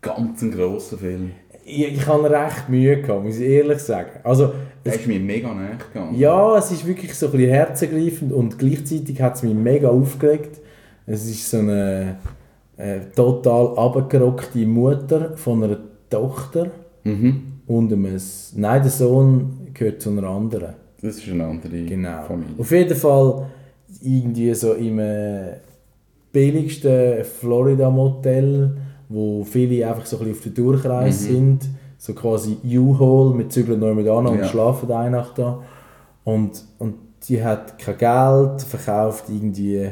ganz 0.00 0.42
ein 0.42 0.50
grosser 0.50 0.98
Film. 0.98 1.32
Ich, 1.64 1.86
ich 1.86 2.06
habe 2.06 2.30
recht 2.30 2.68
Mühe 2.68 3.00
gehabt, 3.02 3.24
muss 3.24 3.38
ich 3.38 3.48
ehrlich 3.48 3.78
sagen. 3.78 4.10
Also, 4.24 4.54
es, 4.84 4.96
ist 4.96 5.06
mir 5.06 5.20
mega 5.20 5.52
nahe 5.52 5.76
gegangen. 5.76 6.18
ja, 6.18 6.56
es 6.56 6.72
ist 6.72 6.86
wirklich 6.86 7.14
so 7.14 7.26
ein 7.26 7.32
bisschen 7.32 7.50
herzergreifend 7.50 8.32
und 8.32 8.58
gleichzeitig 8.58 9.20
hat 9.20 9.36
es 9.36 9.42
mich 9.42 9.54
mega 9.54 9.88
aufgeregt. 9.88 10.60
Es 11.06 11.28
ist 11.28 11.50
so 11.50 11.58
eine 11.58 12.16
äh, 12.78 13.00
total 13.14 13.76
abgerockte 13.76 14.66
Mutter 14.66 15.36
von 15.36 15.62
einer 15.64 15.78
Tochter 16.08 16.68
Mhm. 17.04 17.42
und 17.66 17.92
einem, 17.92 18.16
nein, 18.56 18.82
der 18.82 18.90
Sohn 18.90 19.68
gehört 19.74 20.00
zu 20.02 20.10
einer 20.10 20.28
anderen. 20.28 20.74
Das 21.00 21.16
ist 21.18 21.28
eine 21.28 21.44
andere 21.44 21.82
Genau. 21.84 22.22
Familie. 22.26 22.54
Auf 22.58 22.70
jeden 22.72 22.96
Fall 22.96 23.46
irgendwie 24.02 24.52
so 24.54 24.72
im 24.74 24.98
äh, 24.98 25.52
billigsten 26.32 27.24
Florida-Motel, 27.24 28.76
wo 29.08 29.44
viele 29.44 29.88
einfach 29.88 30.06
so 30.06 30.18
ein 30.18 30.24
bisschen 30.26 30.34
auf 30.36 30.42
der 30.42 30.52
Durchreise 30.64 31.24
sind. 31.32 31.68
So 31.98 32.14
quasi 32.14 32.56
U-Haul, 32.64 33.36
wir 33.38 33.48
zügeln 33.48 33.80
noch 33.80 33.94
mit 33.94 34.08
an 34.08 34.26
und 34.26 34.38
Ja. 34.38 34.44
schlafen 34.44 34.90
eine 34.92 35.16
Nacht 35.16 35.38
da. 35.38 35.62
Und, 36.24 36.64
und 36.78 36.94
die 37.28 37.42
hat 37.42 37.78
kein 37.78 37.98
Geld, 37.98 38.62
verkauft 38.62 39.24
irgendwie 39.28 39.88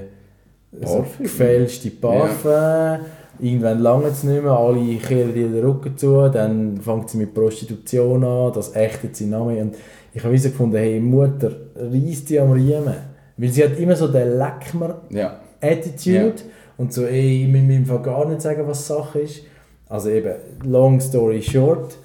so 0.85 1.05
gefälschte 1.19 1.91
Parfum. 1.91 3.07
Irgendwann 3.39 3.81
lange 3.81 4.07
es 4.07 4.23
nicht 4.23 4.43
mehr, 4.43 4.53
alle 4.53 4.97
kehren 4.97 5.37
ihr 5.37 5.49
den 5.49 5.65
Rücken 5.65 5.97
zu, 5.97 6.29
dann 6.31 6.79
fängt 6.81 7.11
sie 7.11 7.19
mit 7.19 7.35
Prostitution 7.35 8.25
an, 8.25 8.53
das 8.55 8.75
ächtet 8.75 9.15
sie 9.15 9.27
Name. 9.27 9.61
Und 9.61 9.75
ich 10.15 10.25
habe 10.25 10.39
so 10.39 10.49
gefunden, 10.49 10.77
hey 10.77 10.99
Mutter, 11.01 11.51
reiss 11.77 12.25
die 12.25 12.41
am 12.41 12.53
Riemen. 12.53 12.95
Weil 13.37 13.49
sie 13.51 13.63
hat 13.63 13.79
immer 13.79 13.95
so 13.95 14.09
den 14.09 14.39
Leckmer 14.39 15.03
Ja. 15.11 15.41
Attitude 15.61 16.37
und 16.79 16.93
so, 16.95 17.05
ey, 17.05 17.45
ich 17.45 17.53
will 17.53 17.63
mir 17.63 17.77
im 17.77 17.85
Fall 17.87 18.01
gar 18.01 18.27
nicht 18.27 18.41
sagen, 18.41 18.63
was 18.67 18.87
Sache 18.87 19.21
ist. 19.21 19.43
Also 19.89 20.09
eben, 20.09 20.35
long 20.65 20.99
story 21.01 21.43
short, 21.43 21.97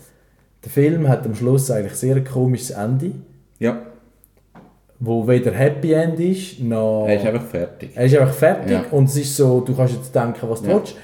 der 0.64 0.72
Film 0.72 1.08
hat 1.08 1.26
am 1.26 1.34
Schluss 1.36 1.72
eigentlich 1.72 1.94
sehr 1.96 2.18
ein 2.18 2.26
komisches 2.26 2.72
Ende, 2.72 3.12
Ja. 3.60 3.82
Wo 5.04 5.28
weder 5.28 5.52
Happy 5.52 5.94
End 5.94 6.20
ist, 6.20 6.60
noch... 6.62 7.06
Er 7.08 7.16
ist 7.18 7.26
einfach 7.26 7.46
fertig. 7.46 7.90
Er 7.96 8.06
ist 8.06 8.16
einfach 8.16 8.34
fertig 8.36 8.72
Ja. 8.72 8.86
und 8.92 9.06
es 9.06 9.18
ist 9.18 9.36
so, 9.36 9.60
du 9.62 9.76
kannst 9.76 9.96
jetzt 9.96 10.14
denken, 10.14 10.48
was 10.48 10.62
du 10.62 10.70
Ja. 10.70 10.76
willst. 10.78 10.96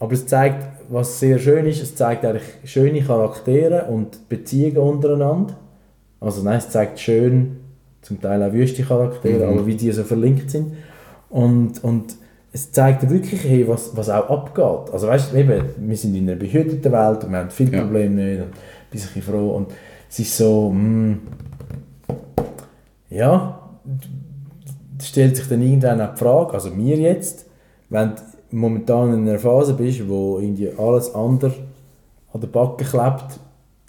Aber 0.00 0.12
es 0.12 0.26
zeigt, 0.26 0.66
was 0.88 1.20
sehr 1.20 1.38
schön 1.38 1.64
ist, 1.66 1.80
es 1.80 1.94
zeigt 1.94 2.24
eigentlich 2.24 2.42
schöne 2.64 3.00
Charaktere 3.02 3.84
und 3.84 4.28
Beziehungen 4.28 4.78
untereinander. 4.78 5.56
Also 6.18 6.42
nein, 6.42 6.58
es 6.58 6.70
zeigt 6.70 6.98
schön, 6.98 7.56
zum 8.02 8.20
Teil 8.20 8.42
auch 8.42 8.52
wüste 8.52 8.82
Charaktere, 8.82 9.46
Mhm. 9.46 9.52
aber 9.58 9.66
wie 9.66 9.76
die 9.76 9.92
so 9.92 10.02
verlinkt 10.02 10.50
sind. 10.50 10.72
Und, 11.28 11.84
und 11.84 12.16
es 12.52 12.72
zeigt 12.72 13.08
wirklich, 13.08 13.44
hey, 13.44 13.68
was, 13.68 13.96
was 13.96 14.10
auch 14.10 14.28
abgeht. 14.28 14.92
Also 14.92 15.06
weißt 15.06 15.32
du, 15.32 15.36
eben, 15.36 15.62
wir 15.78 15.96
sind 15.96 16.16
in 16.16 16.28
einer 16.28 16.36
behüteten 16.36 16.90
Welt 16.90 17.22
und 17.22 17.30
wir 17.30 17.38
haben 17.38 17.50
viele 17.50 17.76
Ja. 17.76 17.82
Probleme 17.82 18.10
nicht 18.14 18.40
und 18.42 18.50
bin 18.50 18.54
ein 18.54 18.90
bisschen 18.90 19.22
froh. 19.22 19.50
Und 19.50 19.68
es 20.10 20.18
ist 20.18 20.36
so, 20.36 20.70
mm, 20.70 21.20
ja, 23.10 23.58
stellt 25.02 25.36
sich 25.36 25.48
dann 25.48 25.62
irgendwann 25.62 26.00
auch 26.00 26.12
die 26.14 26.18
Frage, 26.18 26.54
also 26.54 26.70
mir 26.70 26.96
jetzt, 26.96 27.46
wenn 27.88 28.10
du 28.10 28.22
momentan 28.56 29.14
in 29.14 29.28
einer 29.28 29.38
Phase 29.38 29.74
bist, 29.74 30.08
wo 30.08 30.38
irgendwie 30.38 30.70
alles 30.76 31.14
andere 31.14 31.52
an 32.32 32.40
der 32.40 32.48
Backe 32.48 32.84
klebt, 32.84 33.40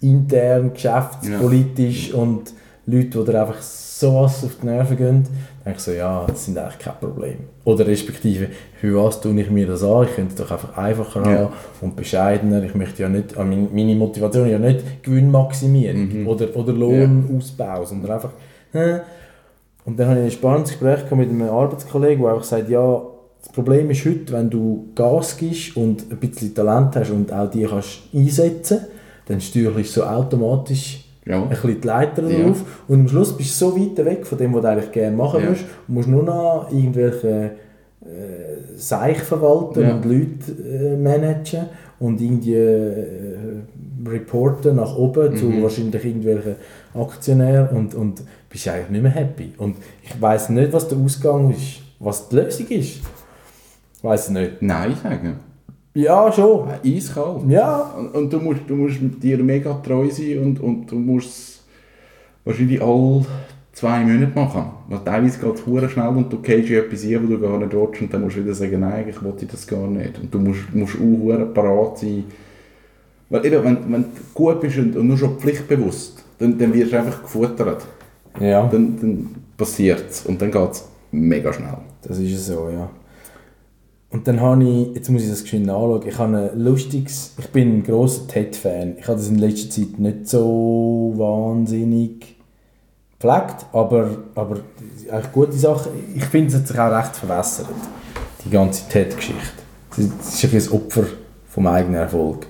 intern, 0.02 0.74
geschäftspolitisch 0.74 2.14
und 2.14 2.54
Leute, 2.88 3.20
die 3.20 3.24
dir 3.32 3.42
einfach 3.42 3.62
sowas 3.62 4.44
auf 4.44 4.58
die 4.62 4.66
Nerven 4.66 4.98
gehen, 4.98 5.28
denke 5.64 5.78
ich 5.78 5.84
so, 5.84 5.92
ja, 5.92 6.26
das 6.28 6.46
sind 6.46 6.58
eigentlich 6.58 6.80
kein 6.80 6.96
Problem. 7.00 7.36
Oder 7.66 7.86
respektive, 7.86 8.48
für 8.80 9.04
was 9.04 9.22
tue 9.22 9.40
ich 9.40 9.52
mir 9.52 9.68
das 9.68 9.84
an? 9.84 10.06
Ich 10.06 10.16
könnte 10.16 10.34
es 10.34 10.36
doch 10.42 10.50
einfach 10.50 10.76
einfacher 10.76 11.22
Ja. 11.30 11.38
haben 11.42 11.54
und 11.82 11.96
bescheidener. 11.96 12.64
Ich 12.64 12.74
möchte 12.74 13.04
ja 13.04 13.10
nicht, 13.10 13.36
meine 13.38 13.96
Motivation 13.96 14.50
ja 14.50 14.58
nicht 14.58 15.04
Gewinnmaximierung 15.04 16.22
Mhm. 16.22 16.28
oder, 16.28 16.56
oder 16.56 16.74
Lohnausbau, 16.74 17.86
sondern 17.86 18.12
einfach? 18.12 18.32
Und 18.74 20.00
dann 20.00 20.08
hatte 20.10 20.20
ich 20.20 20.26
ein 20.26 20.32
spannendes 20.32 20.72
Gespräch 20.72 21.10
mit 21.12 21.30
einem 21.30 21.42
Arbeitskollegen, 21.50 22.24
der 22.24 22.34
einfach 22.34 22.46
sagt, 22.46 22.70
ja, 22.70 23.02
das 23.44 23.52
Problem 23.52 23.90
ist 23.90 24.06
heute, 24.06 24.34
wenn 24.34 24.50
du 24.50 24.90
Gas 24.96 25.36
gibst 25.38 25.76
und 25.76 26.06
ein 26.12 26.18
bisschen 26.18 26.54
Talent 26.54 26.96
hast 26.96 27.10
und 27.12 27.34
auch 27.34 27.50
die 27.50 27.64
kannst 27.64 28.02
einsetzen, 28.14 28.80
dann 29.28 29.42
steuerst 29.42 29.78
du 29.78 29.84
so 30.02 30.04
automatisch 30.04 31.06
Ja. 31.26 31.42
ein 31.42 31.50
bisschen 31.50 31.82
die 31.82 31.88
Leiter 31.88 32.28
Ja. 32.28 32.46
drauf 32.48 32.64
und 32.88 33.00
am 33.02 33.08
Schluss 33.08 33.36
bist 33.36 33.60
du 33.62 33.66
so 33.70 33.76
weit 33.80 34.06
weg 34.06 34.26
von 34.28 34.38
dem, 34.38 34.54
was 34.54 34.62
du 34.62 34.68
eigentlich 34.70 34.92
gerne 34.92 35.16
machen 35.16 35.42
Ja. 35.42 35.48
würdest 35.48 35.66
und 35.88 35.94
musst 35.96 36.08
nur 36.10 36.24
noch 36.24 36.68
irgendwelche 36.72 37.52
äh, 38.04 38.78
Seich 38.78 39.20
verwalten 39.20 39.82
Ja. 39.82 39.96
und 39.96 40.06
Leute 40.06 40.52
äh, 40.68 40.98
managen 40.98 41.66
und 42.00 42.20
irgendwie 42.22 42.56
äh, 42.56 43.62
reporten 44.08 44.76
nach 44.76 44.96
oben 44.96 45.36
zu 45.36 45.46
Mhm. 45.46 45.64
wahrscheinlich 45.64 46.04
irgendwelchen 46.06 46.56
Aktionären 46.94 47.76
und, 47.76 47.96
und 47.96 48.22
bist 48.50 48.68
eigentlich 48.68 48.90
nicht 48.90 49.04
mehr 49.04 49.12
happy. 49.12 49.54
Und 49.58 49.78
ich 50.04 50.20
weiß 50.22 50.50
nicht, 50.50 50.74
was 50.74 50.88
der 50.88 50.98
Ausgang 50.98 51.52
ist, 51.52 51.82
was 52.00 52.30
die 52.30 52.36
Lösung 52.36 52.68
ist. 52.68 53.02
Weiß 54.02 54.30
nicht. 54.30 54.62
Nein 54.62 54.96
sagen. 55.02 55.36
Ja, 55.94 56.32
schon. 56.32 56.68
Eiskalt. 56.86 57.50
Ja. 57.50 57.94
Und, 57.98 58.16
und 58.16 58.34
du, 58.34 58.40
musst, 58.40 58.62
du 58.68 58.76
musst 58.76 58.98
dir 59.22 59.38
mega 59.38 59.74
treu 59.76 60.10
sein 60.10 60.40
und, 60.40 60.60
und 60.60 60.92
du 60.92 60.96
musst 60.96 61.30
es 61.30 61.64
wahrscheinlich 62.46 62.82
alle 62.82 63.26
zwei 63.74 64.00
Monate 64.00 64.32
machen. 64.34 64.64
Weil 64.90 65.00
teilweise 65.00 65.40
geht 65.40 65.84
es 65.84 65.92
schnell 65.92 66.08
und 66.08 66.32
du 66.32 66.40
gehst 66.40 66.70
in 66.70 66.78
etwas 66.78 67.06
rein, 67.06 67.24
wo 67.24 67.28
du 67.28 67.40
gar 67.40 67.58
nicht 67.58 67.74
willst 67.74 68.02
und 68.02 68.14
dann 68.14 68.22
musst 68.22 68.38
du 68.38 68.44
wieder 68.44 68.54
sagen, 68.54 68.80
nein, 68.80 69.06
ich 69.10 69.22
will 69.22 69.34
das 69.52 69.68
gar 69.68 69.88
nicht. 69.88 70.18
Und 70.20 70.34
du 70.34 70.40
musst, 70.40 70.74
musst 70.74 70.96
auch 70.96 71.54
parat 71.54 72.00
sein. 72.00 72.24
Weil 73.32 73.46
eben, 73.46 73.64
wenn, 73.64 73.94
wenn 73.94 74.02
du 74.04 74.10
gut 74.34 74.60
bist 74.60 74.78
und, 74.78 74.96
und 74.96 75.08
nur 75.08 75.18
schon 75.18 75.40
pflichtbewusst, 75.40 76.24
dann, 76.38 76.58
dann 76.58 76.74
wirst 76.74 76.92
du 76.92 77.00
einfach 77.00 77.24
gefuttert. 77.24 77.82
Ja. 78.40 78.68
Dann, 78.68 79.00
dann 79.00 79.36
passiert 79.58 80.10
es 80.10 80.26
und 80.26 80.42
dann 80.42 80.52
geht 80.52 80.72
es 80.72 80.86
mega 81.12 81.52
schnell. 81.54 81.78
Das 82.02 82.20
ist 82.20 82.46
so, 82.46 82.70
ja. 82.70 82.90
Und 84.10 84.28
dann 84.28 84.42
habe 84.42 84.62
ich, 84.62 84.96
jetzt 84.96 85.10
muss 85.10 85.24
ich 85.24 85.30
das 85.30 85.44
geschwind 85.44 85.70
anschauen, 85.70 86.02
ich 86.06 86.18
habe 86.18 86.52
ein 86.52 86.60
lustiges, 86.60 87.34
ich 87.40 87.48
bin 87.52 87.78
ein 87.78 87.84
grosser 87.84 88.28
TED-Fan. 88.28 88.98
Ich 89.00 89.08
habe 89.08 89.18
das 89.18 89.30
in 89.30 89.38
letzter 89.38 89.70
Zeit 89.70 89.98
nicht 89.98 90.28
so 90.28 91.14
wahnsinnig 91.16 92.36
gepflegt, 93.18 93.66
aber, 93.72 94.10
aber 94.36 94.58
eigentlich 95.10 95.32
gute 95.32 95.54
Sache. 95.54 95.90
Ich 96.14 96.26
finde, 96.26 96.50
es 96.50 96.56
hat 96.56 96.68
sich 96.68 96.78
auch 96.78 96.92
recht 96.92 97.16
verwässert, 97.16 97.70
die 98.44 98.50
ganze 98.50 98.90
TED-Geschichte. 98.90 99.62
Es 100.20 100.44
ist 100.44 100.68
ein 100.68 100.74
Opfer 100.74 101.06
vom 101.48 101.68
eigenen 101.68 101.96
Erfolg. 101.96 102.48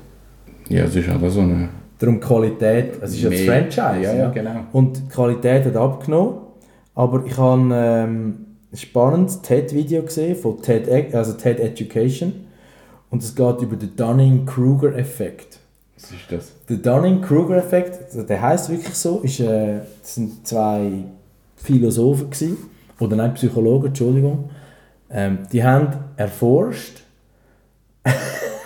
Ja, 0.71 0.85
es 0.85 0.95
ist 0.95 1.07
halt 1.07 1.31
so 1.31 1.41
eine... 1.41 1.69
Darum 1.99 2.19
Qualität, 2.19 2.93
es 3.01 3.13
ist 3.13 3.21
ja 3.21 3.29
das 3.29 3.41
Franchise. 3.41 4.01
Ja, 4.01 4.13
ja, 4.13 4.29
genau. 4.29 4.65
Und 4.71 4.97
die 4.97 5.07
Qualität 5.07 5.65
hat 5.65 5.75
abgenommen. 5.75 6.39
Aber 6.95 7.23
ich 7.25 7.37
habe 7.37 7.69
ähm, 7.73 8.45
ein 8.71 8.77
spannendes 8.77 9.41
TED-Video 9.41 10.01
gesehen 10.01 10.35
von 10.35 10.61
TED, 10.61 11.13
also 11.13 11.33
TED 11.33 11.59
Education. 11.59 12.47
Und 13.11 13.21
es 13.21 13.35
geht 13.35 13.61
über 13.61 13.75
den 13.75 13.95
Dunning-Kruger-Effekt. 13.95 15.59
Was 15.95 16.11
ist 16.11 16.31
das? 16.31 16.51
Der 16.67 16.77
Dunning-Kruger-Effekt, 16.77 18.29
der 18.29 18.41
heißt 18.41 18.69
wirklich 18.69 18.95
so, 18.95 19.19
ist, 19.19 19.39
äh, 19.39 19.79
das 20.01 20.15
sind 20.15 20.47
zwei 20.47 21.03
Philosophen 21.57 22.29
gewesen, 22.29 22.57
oder 22.99 23.15
nein, 23.15 23.33
Psychologen, 23.33 23.87
Entschuldigung. 23.87 24.49
Ähm, 25.09 25.39
die 25.51 25.63
haben 25.63 25.89
erforscht, 26.15 27.03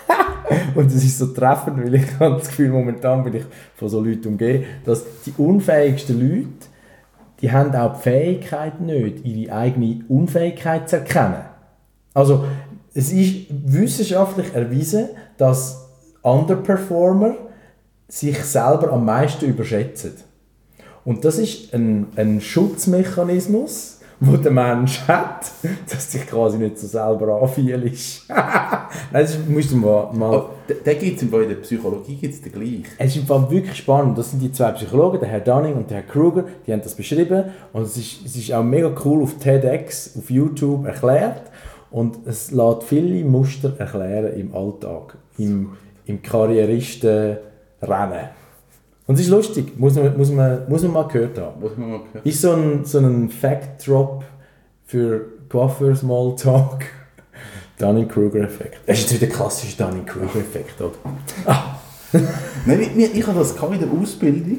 und 0.74 0.86
das 0.86 1.04
ist 1.04 1.18
so 1.18 1.26
treffend, 1.26 1.78
weil 1.78 1.94
ich 1.94 2.06
habe 2.20 2.36
das 2.38 2.48
Gefühl, 2.48 2.70
momentan 2.70 3.24
bin 3.24 3.34
ich 3.34 3.44
von 3.74 3.88
so 3.88 4.00
Leuten 4.00 4.28
umgeben, 4.28 4.64
dass 4.84 5.04
die 5.24 5.34
unfähigsten 5.36 6.20
Leute, 6.20 6.68
die 7.40 7.52
haben 7.52 7.74
auch 7.74 7.96
die 7.96 8.02
Fähigkeit 8.02 8.80
nicht, 8.80 9.24
ihre 9.24 9.54
eigene 9.54 10.00
Unfähigkeit 10.08 10.88
zu 10.88 10.96
erkennen. 10.96 11.44
Also, 12.14 12.44
es 12.94 13.12
ist 13.12 13.46
wissenschaftlich 13.50 14.54
erwiesen, 14.54 15.10
dass 15.36 15.86
Underperformer 16.22 17.34
sich 18.08 18.42
selber 18.42 18.92
am 18.92 19.04
meisten 19.04 19.46
überschätzen. 19.46 20.14
Und 21.04 21.24
das 21.24 21.38
ist 21.38 21.74
ein, 21.74 22.06
ein 22.16 22.40
Schutzmechanismus, 22.40 23.95
wo 24.20 24.36
der 24.36 24.50
Mensch 24.50 25.06
hat, 25.06 25.50
dass 25.90 26.10
sich 26.10 26.26
quasi 26.26 26.58
nicht 26.58 26.78
so 26.78 26.86
selber 26.86 27.42
anfühlt. 27.42 27.84
Nein, 28.28 28.86
das 29.12 29.38
musst 29.46 29.72
du 29.72 29.76
mal... 29.76 30.10
mal 30.12 30.36
Oh, 30.36 30.50
den 30.68 30.98
gibt 30.98 31.16
es 31.16 31.22
in 31.22 31.30
der 31.30 31.54
Psychologie 31.56 32.16
gibt's 32.16 32.40
den 32.40 32.52
gleich. 32.52 32.84
es 32.98 33.10
ist 33.10 33.16
im 33.16 33.26
Fall 33.26 33.50
wirklich 33.50 33.76
spannend. 33.76 34.18
Das 34.18 34.30
sind 34.30 34.40
die 34.40 34.52
zwei 34.52 34.72
Psychologen, 34.72 35.20
der 35.20 35.28
Herr 35.28 35.40
Dunning 35.40 35.74
und 35.74 35.90
der 35.90 35.98
Herr 35.98 36.06
Kruger, 36.06 36.44
die 36.66 36.72
haben 36.72 36.82
das 36.82 36.94
beschrieben. 36.94 37.44
Und 37.72 37.82
es 37.82 37.96
ist, 37.96 38.24
es 38.24 38.36
ist 38.36 38.52
auch 38.52 38.64
mega 38.64 38.92
cool 39.04 39.22
auf 39.22 39.38
TEDx, 39.38 40.16
auf 40.18 40.30
YouTube 40.30 40.86
erklärt. 40.86 41.42
Und 41.90 42.26
es 42.26 42.50
lässt 42.50 42.84
viele 42.84 43.24
Muster 43.24 43.74
erklären 43.78 44.34
im 44.34 44.54
Alltag 44.54 45.16
im, 45.38 45.72
im 46.06 46.22
Karrieristen-Rennen. 46.22 48.28
Und 49.06 49.14
es 49.14 49.20
ist 49.22 49.28
lustig, 49.28 49.78
muss 49.78 49.94
man, 49.94 50.16
muss 50.16 50.30
man, 50.32 50.68
muss 50.68 50.82
man 50.82 50.92
mal 50.92 51.02
gehört 51.04 51.38
haben. 51.38 51.62
Was 51.62 51.76
man 51.76 51.90
mal 51.90 52.00
gehört. 52.00 52.26
Ist 52.26 52.40
so 52.40 52.52
ein, 52.52 52.84
so 52.84 52.98
ein 52.98 53.28
Fact-Drop 53.30 54.24
für 54.84 55.26
Coiffeur-Smalltalk. 55.48 56.84
Dunning-Kruger-Effekt. 57.78 58.80
Das 58.86 58.98
ist 58.98 59.02
jetzt 59.10 59.20
wieder 59.20 59.26
der 59.28 59.36
klassische 59.36 59.76
Dunning-Kruger-Effekt, 59.76 60.80
oder? 60.80 60.92
Nein, 62.66 62.80
ich, 62.96 63.26
hatte 63.26 63.38
das 63.38 63.52
in 63.52 63.80
der 63.80 63.90
Ausbildung. 64.00 64.58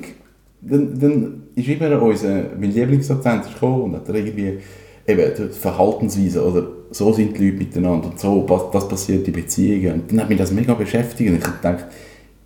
Dann, 0.62 1.00
dann 1.00 1.44
ist 1.56 1.68
immer 1.68 2.02
unser, 2.02 2.44
mein 2.60 2.72
Lieblingsdozent 2.72 3.54
gekommen 3.54 3.84
und 3.84 3.96
hat 3.96 4.10
irgendwie 4.10 4.60
eben 5.08 5.32
die 5.38 5.50
Verhaltensweise 5.54 6.44
oder 6.46 6.68
so 6.92 7.12
sind 7.14 7.38
die 7.38 7.46
Leute 7.50 7.58
miteinander 7.58 8.08
und 8.08 8.20
so, 8.20 8.46
was- 8.48 8.72
das 8.72 8.88
passiert 8.88 9.28
in 9.28 9.34
Beziehungen. 9.34 10.02
Und 10.02 10.12
dann 10.12 10.22
hat 10.22 10.30
mich 10.30 10.38
das 10.38 10.52
mega 10.52 10.74
beschäftigt 10.74 11.30
und 11.30 11.38
ich 11.38 11.44
habe 11.44 11.58
gedacht, 11.58 11.86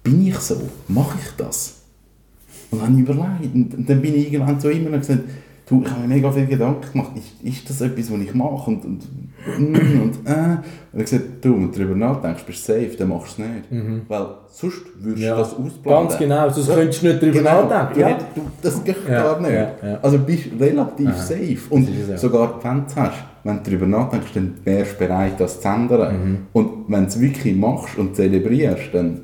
bin 0.04 0.28
ich 0.28 0.38
so? 0.38 0.56
Mache 0.88 1.18
ich 1.24 1.32
das? 1.38 1.81
Und 2.72 2.80
dann 2.82 2.88
habe 2.88 2.94
ich 2.96 3.02
überlegt 3.02 3.54
und 3.56 3.74
und 3.76 3.90
dann 3.90 4.02
bin 4.02 4.16
ich 4.16 4.32
irgendwann 4.34 4.60
zu 4.60 4.70
ihm 4.72 4.82
und 4.86 4.94
habe 4.94 5.00
gesagt, 5.00 5.20
du, 5.68 5.84
ich 5.84 5.90
habe 5.92 6.02
mir 6.02 6.16
mega 6.16 6.32
viel 6.32 6.46
Gedanken 6.48 6.92
gemacht, 6.92 7.12
ist, 7.16 7.44
ist 7.56 7.70
das 7.70 7.82
etwas, 7.82 8.12
was 8.12 8.20
ich 8.20 8.34
mache? 8.34 8.72
Und, 8.72 8.84
und, 8.86 9.00
mm, 9.60 9.64
und, 9.74 9.76
äh. 9.76 9.78
Und 10.04 10.20
er 10.28 11.00
hat 11.00 11.06
gesagt, 11.06 11.24
du, 11.42 11.54
wenn 11.56 11.72
du 11.72 11.78
darüber 11.78 11.96
nachdenkst, 11.96 12.44
bist 12.44 12.68
du 12.68 12.74
safe, 12.74 12.92
dann 12.98 13.10
machst 13.10 13.38
du 13.38 13.44
es 13.44 13.50
nicht. 13.50 13.84
Weil 14.10 14.26
sonst 14.50 14.82
würdest 15.00 15.18
Mhm. 15.18 15.24
Ja, 15.24 15.34
du 15.36 15.40
das 15.40 15.54
ausblenden. 15.54 15.82
ganz 16.08 16.18
genau, 16.18 16.50
sonst 16.50 16.70
könntest 16.74 17.02
du 17.04 17.08
nicht 17.08 17.22
darüber 17.22 17.38
Genau, 17.40 17.70
nachdenken. 17.70 18.00
Ja. 18.10 18.18
du, 18.36 18.42
das 18.62 18.84
geht 18.84 18.96
Ja, 19.08 19.24
gar 19.24 19.42
nicht. 19.42 19.52
ja, 19.52 19.72
ja. 19.84 20.00
Also 20.02 20.18
bist 20.20 20.44
du 20.58 20.64
relativ 20.64 21.16
safe. 21.16 21.58
Und 21.70 21.88
ja. 22.10 22.18
sogar 22.18 22.60
wenn 22.64 22.84
du 22.88 22.96
hast, 22.96 23.24
wenn 23.44 23.58
du 23.58 23.64
darüber 23.70 23.88
nachdenkst, 23.88 24.32
dann 24.34 24.54
wärst 24.64 24.94
du 24.94 24.98
bereit, 25.06 25.34
das 25.40 25.62
zu 25.62 25.68
ändern. 25.68 26.14
Mhm. 26.14 26.38
Und 26.54 26.70
wenn 26.90 27.02
du 27.02 27.08
es 27.08 27.20
wirklich 27.20 27.56
machst 27.56 27.98
und 27.98 28.16
zelebrierst, 28.16 28.90
dann 28.94 29.22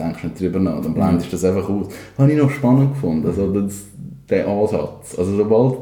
denkst 0.00 0.22
du 0.22 0.28
nicht 0.28 0.40
darüber 0.40 0.58
nach, 0.58 0.82
dann 0.82 0.94
blendest 0.94 1.28
du 1.28 1.30
das 1.32 1.44
einfach 1.44 1.68
aus. 1.68 1.88
Das 1.88 2.18
habe 2.18 2.32
ich 2.32 2.38
noch 2.38 2.50
spannend 2.50 2.94
gefunden, 2.94 3.26
also 3.26 3.60
das, 3.60 3.84
der 4.28 4.48
Ansatz. 4.48 5.16
Also 5.18 5.36
sobald, 5.36 5.78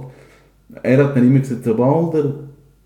er 0.83 1.05
hat 1.05 1.17
dann 1.17 1.27
immer 1.27 1.41
gesagt, 1.41 1.65
sobald 1.65 2.15
er 2.15 2.25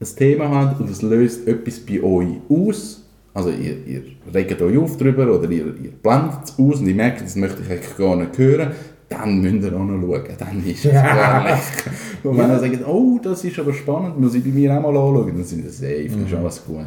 ein 0.00 0.16
Thema 0.16 0.50
hat 0.50 0.80
und 0.80 0.90
es 0.90 1.02
löst 1.02 1.46
etwas 1.46 1.80
bei 1.80 2.02
euch 2.02 2.40
aus, 2.48 3.02
also 3.34 3.50
ihr, 3.50 3.86
ihr 3.86 4.02
regt 4.32 4.60
euch 4.60 4.76
auf 4.76 4.96
darüber 4.96 5.38
oder 5.38 5.50
ihr, 5.50 5.66
ihr 5.82 5.92
blendet 6.02 6.44
es 6.44 6.58
aus 6.58 6.80
und 6.80 6.86
ihr 6.86 6.94
merkt, 6.94 7.22
das 7.22 7.36
möchte 7.36 7.62
ich 7.62 7.70
eigentlich 7.70 7.96
gar 7.96 8.16
nicht 8.16 8.36
hören, 8.36 8.72
dann 9.08 9.40
müsst 9.40 9.64
ihr 9.64 9.76
auch 9.76 9.84
noch 9.84 10.00
schauen, 10.00 10.24
dann 10.38 10.66
ist 10.66 10.84
es 10.84 10.92
gefährlich. 10.92 11.60
Und 12.22 12.38
wenn 12.38 12.50
er 12.50 12.58
sagt, 12.58 12.86
oh, 12.86 13.18
das 13.22 13.44
ist 13.44 13.58
aber 13.58 13.72
spannend, 13.74 14.18
muss 14.18 14.34
ich 14.34 14.44
bei 14.44 14.50
mir 14.50 14.74
auch 14.74 14.80
mal 14.80 14.88
anschauen, 14.88 15.34
dann 15.34 15.44
sind 15.44 15.64
wir 15.64 15.70
safe, 15.70 16.08
dann 16.08 16.26
ist 16.26 16.34
alles 16.34 16.64
gut. 16.64 16.78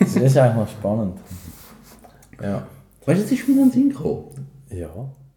Das 0.00 0.16
ist 0.16 0.36
eigentlich 0.36 0.56
mal 0.56 0.66
spannend. 0.68 1.16
Ja. 2.42 2.66
Weißt 3.06 3.20
du, 3.20 3.24
es 3.24 3.32
ist 3.32 3.48
mir 3.48 3.54
in 3.54 3.62
den 3.62 3.70
Sinn 3.70 3.88
gekommen. 3.90 4.24
Ja. 4.70 4.88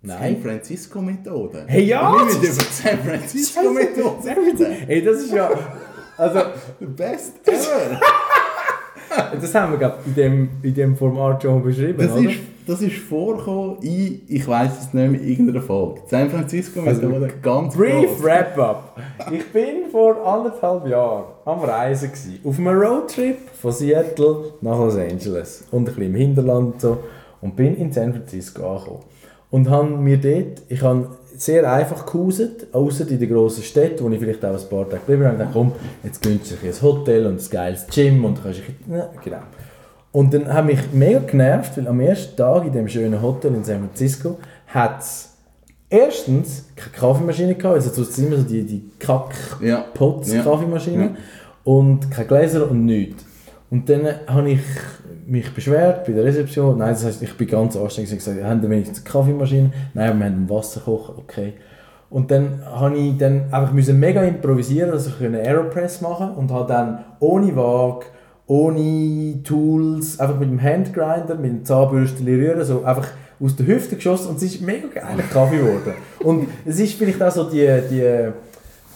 San 0.02 0.38
Francisco-Methode. 0.42 1.66
Hey, 1.68 1.84
ja, 1.84 2.12
Wir 2.14 2.26
das 2.26 2.40
müssen 2.40 2.54
über 2.54 2.64
die 2.64 2.74
San 2.74 3.00
Francisco-Methode 3.00 4.28
reden. 4.28 4.76
Ey, 4.88 5.04
das 5.04 5.18
ist 5.22 5.34
ja... 5.34 5.50
Also, 6.18 6.40
The 6.80 6.86
best 6.86 7.34
ever. 7.48 8.00
das 9.42 9.55
haben 9.55 9.72
wir 9.74 9.77
glaub, 9.77 10.00
in 10.05 10.16
dem, 10.16 10.50
in 10.64 10.74
dem 10.74 10.96
Format 10.98 11.42
schon 11.44 11.64
beschrieben, 11.64 11.98
Das 11.98 12.12
oder? 12.12 12.29
ist, 12.29 12.40
das 12.68 12.82
ist 12.82 12.98
vorgekommen 12.98 13.77
in, 13.82 14.22
ich 14.27 14.46
weiß 14.48 14.72
es 14.79 14.94
nicht 14.94 14.94
mehr, 14.94 15.05
in 15.22 15.27
irgendeiner 15.27 15.62
Folge. 15.62 16.01
San 16.08 16.29
Francisco-Methode, 16.29 17.16
Also, 17.16 17.27
ganz 17.42 17.75
Brief. 17.75 18.22
Wrap-up. 18.22 19.00
Ich 19.32 19.46
bin 19.51 19.90
vor 19.92 20.25
anderthalb 20.25 20.88
Jahren 20.88 21.25
am 21.46 21.60
Reisen 21.62 22.10
gewesen, 22.12 22.40
auf 22.44 22.58
einem 22.58 22.77
Roadtrip 22.79 23.38
von 23.62 23.72
Seattle 23.72 24.53
nach 24.62 24.77
Los 24.77 24.96
Angeles 24.98 25.64
und 25.72 25.82
ein 25.82 25.86
bisschen 25.86 26.03
im 26.03 26.16
Hinterland 26.16 26.74
und 26.74 26.82
so 26.82 26.98
und 27.42 27.56
bin 27.56 27.75
in 27.75 27.92
San 27.92 28.14
Francisco 28.14 28.64
angekommen 28.75 29.04
und 29.52 29.70
habe 29.70 29.90
mir 29.90 30.18
dort, 30.18 30.62
ich 30.68 30.82
habe 30.82 31.10
sehr 31.36 31.72
einfach 31.72 32.06
gehauset, 32.06 32.68
außer 32.74 33.08
in 33.10 33.20
den 33.20 33.30
grossen 33.30 33.64
Städten, 33.64 34.04
wo 34.04 34.10
ich 34.10 34.20
vielleicht 34.20 34.44
auch 34.44 34.50
ein 34.62 34.70
paar 34.70 34.90
Tage 34.90 35.02
geblieben 35.06 35.22
bin, 35.24 35.32
und 35.32 35.40
dann 35.40 35.54
komm, 35.54 35.72
jetzt 36.04 36.22
gönnst 36.22 36.52
du 36.52 36.56
dir 36.56 36.74
ein 36.74 36.82
Hotel 36.82 37.25
und 37.25 37.40
ein 37.42 37.50
geiles 37.50 37.88
Gym 37.88 38.25
und 38.25 38.44
kannst 38.44 38.60
dich, 38.60 38.66
ja, 38.92 39.10
genau. 39.24 39.38
Und 40.12 40.34
dann 40.34 40.52
hat 40.52 40.66
mich 40.66 40.80
mega 40.92 41.20
genervt, 41.20 41.78
weil 41.78 41.88
am 41.88 42.00
ersten 42.00 42.36
Tag 42.36 42.66
in 42.66 42.74
dem 42.74 42.88
schönen 42.88 43.22
Hotel 43.22 43.54
in 43.54 43.64
San 43.64 43.80
Francisco 43.80 44.38
hat 44.68 45.00
es 45.02 45.30
erstens 45.90 46.66
keine 46.75 46.92
Kaffeemaschine 46.92 47.56
gehabt, 47.56 47.75
also 47.75 47.90
sonst 47.92 48.18
immer 48.18 48.38
so 48.38 48.44
die, 48.44 48.64
die 48.64 48.90
kack 49.00 49.34
Ja. 50.34 50.44
Ja. 51.02 51.16
und 51.64 52.12
keine 52.12 52.28
Gläser 52.28 52.70
und 52.70 52.86
nichts. 52.86 53.24
Und 53.72 53.88
dann 53.88 54.08
habe 54.28 54.50
ich 54.50 54.60
mich 55.29 55.53
beschwert 55.53 56.05
bei 56.05 56.13
der 56.13 56.25
Rezeption. 56.25 56.77
Nein, 56.77 56.89
das 56.89 57.05
heißt, 57.05 57.22
ich 57.22 57.37
bin 57.37 57.48
ganz 57.48 57.75
anstrengend 57.75 58.11
und 58.11 58.18
gesagt, 58.18 58.44
haben 58.44 58.61
wir 58.61 58.70
wenigstens 58.70 59.00
eine 59.00 59.09
Kaffeemaschine? 59.09 59.72
Nein, 59.94 60.05
wir 60.05 60.09
haben 60.09 60.22
einen 60.22 60.50
Wasserkocher, 60.50 61.18
okay. 61.18 61.53
Und 62.09 62.31
dann 62.31 62.63
habe 62.65 62.98
ich 62.98 63.18
dann 63.18 63.44
einfach 63.51 63.72
müssen 63.72 64.00
mega 64.00 64.24
improvisieren, 64.24 64.92
dass 64.92 65.07
ich 65.07 65.24
eine 65.24 65.39
Aeropress 65.39 66.01
machen 66.01 66.31
und 66.31 66.51
habe 66.51 66.68
dann 66.68 67.05
ohne 67.20 67.55
Waage, 67.55 68.07
ohne 68.48 69.44
Tools, 69.44 70.20
einfach 70.20 70.39
mit 70.39 70.50
dem 70.50 70.61
Handgrinder, 70.61 71.35
mit 71.35 71.51
dem 71.51 71.65
Zahnbürstchen 71.65 72.25
rühren, 72.25 72.65
so 72.65 72.83
einfach 72.83 73.09
aus 73.39 73.55
der 73.55 73.68
Hüfte 73.68 73.96
geschossen 73.96 74.29
und 74.29 74.37
es 74.37 74.44
ist 74.44 74.61
mega 74.61 74.87
geiler 74.87 75.24
Kaffee 75.31 75.57
geworden. 75.57 75.94
Und 76.24 76.48
es 76.65 76.79
ist 76.79 76.94
vielleicht 76.94 77.22
auch 77.22 77.31
so 77.31 77.44
die, 77.44 77.68
die, 77.89 78.31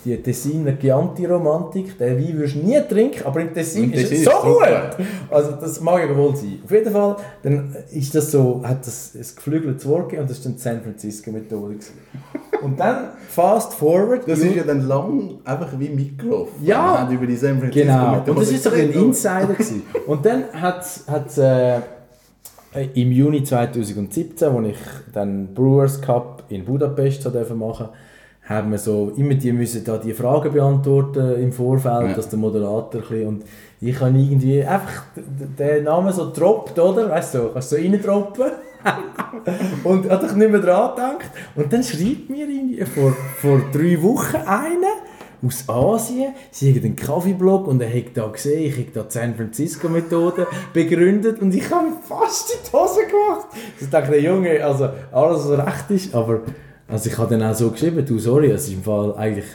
die 0.06 0.22
Tessiner 0.22 0.78
Chianti-Romantik, 0.78 1.98
den 1.98 2.18
Wein 2.18 2.38
würdest 2.38 2.56
du 2.56 2.60
nie 2.60 2.80
trinken, 2.90 3.26
aber 3.26 3.42
im 3.42 3.54
Tessin 3.54 3.92
ist 3.94 4.12
es 4.12 4.24
so 4.24 4.32
ist 4.32 4.42
super. 4.42 4.92
gut. 4.98 5.06
Also 5.30 5.52
das 5.54 5.80
mag 5.82 6.08
ja 6.08 6.16
wohl 6.16 6.36
sein. 6.36 6.60
Auf 6.64 6.72
jeden 6.72 6.92
Fall, 6.92 7.16
dann 7.42 7.76
ist 7.92 8.14
das 8.14 8.32
so, 8.32 8.62
hat 8.64 8.86
das 8.86 9.16
ein 9.16 9.36
geflügeltes 9.36 9.88
Wort 9.88 10.10
gegeben 10.10 10.24
und 10.24 10.30
das 10.30 10.40
war 10.40 10.44
dann 10.46 10.56
die 10.56 10.62
San 10.62 10.82
Francisco-Methode. 10.82 11.76
Und 12.62 12.80
dann 12.80 13.10
fast 13.28 13.74
forward. 13.74 14.28
Das 14.28 14.40
ist 14.40 14.56
ja 14.56 14.64
dann 14.64 14.88
lang 14.88 15.40
einfach 15.44 15.78
wie 15.78 15.90
mitgelaufen. 15.90 16.64
Ja. 16.64 17.10
Über 17.12 17.26
die 17.28 17.36
San 17.36 17.60
Francisco 17.60 17.88
Genau, 17.88 18.18
und 18.20 18.40
das 18.40 18.52
war 18.66 18.72
so 18.72 18.78
ein. 18.78 18.92
Insider. 18.92 19.48
gewesen. 19.48 19.82
Und 20.08 20.26
dann 20.26 20.46
hat 20.54 20.86
es 20.86 21.38
äh, 21.38 21.80
im 22.94 23.12
Juni 23.12 23.44
2017, 23.44 24.48
als 24.48 24.68
ich 24.68 24.78
den 25.14 25.54
Brewers 25.54 26.02
Cup 26.02 26.44
in 26.50 26.66
Budapest 26.66 27.24
so 27.24 27.56
machen 27.56 27.90
haben 28.46 28.72
wir 28.72 28.78
so 28.78 29.14
immer 29.16 29.36
die 29.36 29.52
müssen 29.54 29.84
da 29.86 29.98
die 29.98 30.14
Fragen 30.14 30.52
beantworten 30.52 31.42
im 31.42 31.52
Vorfeld, 31.54 32.10
Ja. 32.10 32.14
dass 32.14 32.30
der 32.30 32.40
Moderator 32.40 33.02
ein 33.10 33.26
und 33.28 33.44
ich 33.80 34.00
habe 34.00 34.18
irgendwie 34.18 34.64
einfach 34.64 35.04
den 35.18 35.84
Namen 35.84 36.14
so 36.14 36.32
droppt, 36.32 36.80
oder? 36.80 37.10
Weißt 37.10 37.36
du, 37.36 37.50
kannst 37.54 37.70
so 37.70 37.76
reindroppen. 37.76 38.52
und 39.86 40.10
hat 40.10 40.24
ich 40.24 40.34
nicht 40.34 40.52
mehr 40.52 40.60
dran 40.60 40.92
gedacht. 40.96 41.32
Und 41.56 41.72
dann 41.72 41.84
schreibt 41.84 42.30
mir 42.30 42.48
irgendwie 42.48 42.84
vor, 42.86 43.16
vor 43.42 43.62
drei 43.72 44.02
Wochen 44.02 44.36
einer 44.46 44.94
aus 45.46 45.68
Asien, 45.68 46.34
sie 46.52 46.74
haben 46.74 46.86
einen 46.86 46.96
Kaffeeblog 46.96 47.68
und 47.68 47.82
er 47.82 47.90
hat 47.94 48.12
da 48.16 48.28
gesehen, 48.28 48.64
ich 48.66 48.78
habe 48.78 48.88
da 48.94 49.04
die 49.04 49.12
San 49.12 49.36
Francisco 49.36 49.90
Methode 49.90 50.48
begründet 50.72 51.42
und 51.42 51.54
ich 51.54 51.70
habe 51.70 51.88
fast 52.08 52.52
in 52.52 52.60
die 52.66 52.72
Hose 52.78 53.02
gemacht. 53.06 53.48
Ich 53.80 53.90
dachte, 53.90 54.12
der 54.12 54.22
Junge, 54.22 54.64
also 54.64 54.90
alles 55.12 55.50
was 55.50 55.66
recht 55.66 55.92
ist, 55.92 56.16
aber 56.16 56.42
also 56.88 57.10
ich 57.10 57.18
habe 57.18 57.38
dann 57.38 57.50
auch 57.50 57.56
so 57.56 57.70
geschrieben, 57.72 58.06
du 58.06 58.20
sorry, 58.20 58.52
es 58.52 58.68
ist 58.68 58.74
im 58.74 58.84
Fall 58.84 59.16
eigentlich 59.16 59.46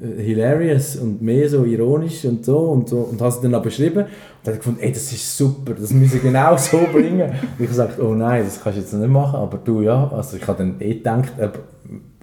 äh, 0.00 0.22
hilarious 0.22 0.96
und 0.96 1.20
mehr 1.20 1.48
so 1.48 1.64
ironisch 1.64 2.24
und 2.24 2.44
so 2.44 2.58
und 2.58 2.88
so 2.88 2.98
und 2.98 3.20
habe 3.20 3.30
es 3.30 3.40
dann 3.40 3.54
auch 3.54 3.62
beschrieben 3.62 4.04
und 4.04 4.08
dann 4.44 4.56
gefunden, 4.56 4.80
ey, 4.80 4.92
das 4.92 5.12
ist 5.12 5.36
super, 5.36 5.74
das 5.74 5.92
müssen 5.92 6.14
wir 6.14 6.20
genau 6.20 6.56
so 6.56 6.78
bringen. 6.92 7.30
Und 7.30 7.60
ich 7.60 7.68
gesagt, 7.68 8.00
oh 8.00 8.14
nein, 8.14 8.44
das 8.44 8.62
kannst 8.62 8.78
du 8.78 8.82
jetzt 8.82 8.92
nicht 8.92 9.10
machen, 9.10 9.38
aber 9.38 9.58
du 9.58 9.82
ja, 9.82 10.08
also 10.08 10.36
ich 10.36 10.46
habe 10.46 10.58
dann 10.58 10.80
eh 10.80 10.94
gedacht, 10.94 11.32
aber 11.38 11.60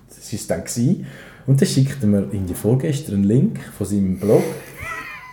das 0.07 0.33
es 0.33 0.47
dann 0.47 0.63
gewesen. 0.63 1.05
Und 1.45 1.61
dann 1.61 1.67
schickt 1.67 2.01
er 2.01 2.07
mir 2.07 2.27
irgendwie 2.31 2.53
vorgestern 2.53 3.15
einen 3.15 3.23
Link 3.23 3.59
von 3.77 3.87
seinem 3.87 4.19
Blog. 4.19 4.43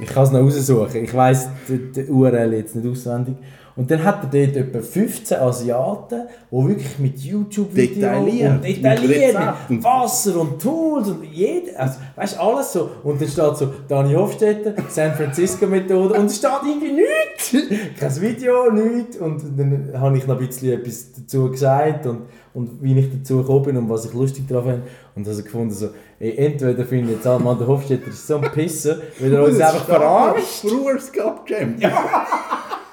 Ich 0.00 0.08
kann 0.08 0.24
es 0.24 0.30
noch 0.30 0.40
raussuchen. 0.40 1.02
Ich 1.02 1.14
weiss 1.14 1.48
die, 1.68 1.90
die 1.92 2.10
URL 2.10 2.52
jetzt 2.54 2.76
nicht 2.76 2.86
auswendig. 2.86 3.36
Und 3.76 3.90
dann 3.90 4.04
hat 4.04 4.32
er 4.32 4.46
dort 4.46 4.56
etwa 4.56 4.80
15 4.80 5.36
Asiaten, 5.38 6.22
die 6.50 6.68
wirklich 6.68 6.98
mit 7.00 7.18
YouTube-Videos 7.18 7.94
Detailliert, 7.94 8.50
und 8.50 8.62
mit 8.62 8.76
detailliert, 8.76 9.34
Rezepten. 9.34 9.76
mit 9.76 9.84
Wasser 9.84 10.40
und 10.40 10.62
Tools 10.62 11.08
und 11.08 11.24
jede, 11.24 11.76
also, 11.76 11.98
weißt 12.14 12.36
du, 12.36 12.40
alles 12.40 12.72
so. 12.72 12.90
Und 13.02 13.20
dann 13.20 13.28
steht 13.28 13.56
so 13.56 13.72
Dani 13.88 14.14
Hofstetter, 14.14 14.74
San 14.88 15.14
Francisco 15.14 15.66
Methode 15.66 16.14
und 16.14 16.26
es 16.26 16.36
steht 16.36 16.50
irgendwie 16.64 16.92
nichts. 16.92 17.68
Kein 17.98 18.20
Video, 18.20 18.70
nichts. 18.70 19.16
Und 19.16 19.42
dann 19.58 19.90
habe 20.00 20.18
ich 20.18 20.26
noch 20.28 20.38
ein 20.38 20.46
bisschen 20.46 20.72
etwas 20.80 21.10
dazu 21.12 21.50
gesagt 21.50 22.06
und, 22.06 22.22
und 22.54 22.80
wie 22.80 22.96
ich 22.96 23.10
dazu 23.10 23.38
gekommen 23.38 23.64
bin 23.64 23.76
und 23.76 23.88
was 23.88 24.04
ich 24.04 24.12
lustig 24.14 24.46
daran 24.46 24.64
finde. 24.64 24.82
Und 25.16 25.26
also 25.26 25.42
gefunden 25.42 25.74
so, 25.74 25.88
ey, 26.20 26.36
entweder 26.36 26.84
finde 26.84 27.10
ich 27.10 27.16
jetzt 27.16 27.26
Alman 27.26 27.58
der 27.58 27.66
Hofstetter 27.66 28.06
ist 28.06 28.24
so 28.24 28.36
ein 28.36 28.52
Pisser, 28.52 28.98
weil 29.18 29.32
er 29.34 29.42
uns 29.42 29.60
einfach 29.60 29.84
verarscht. 29.84 30.62
Brewers 30.62 31.10
Cup 31.10 31.44
Champ. 31.44 31.80
Ja. 31.82 31.90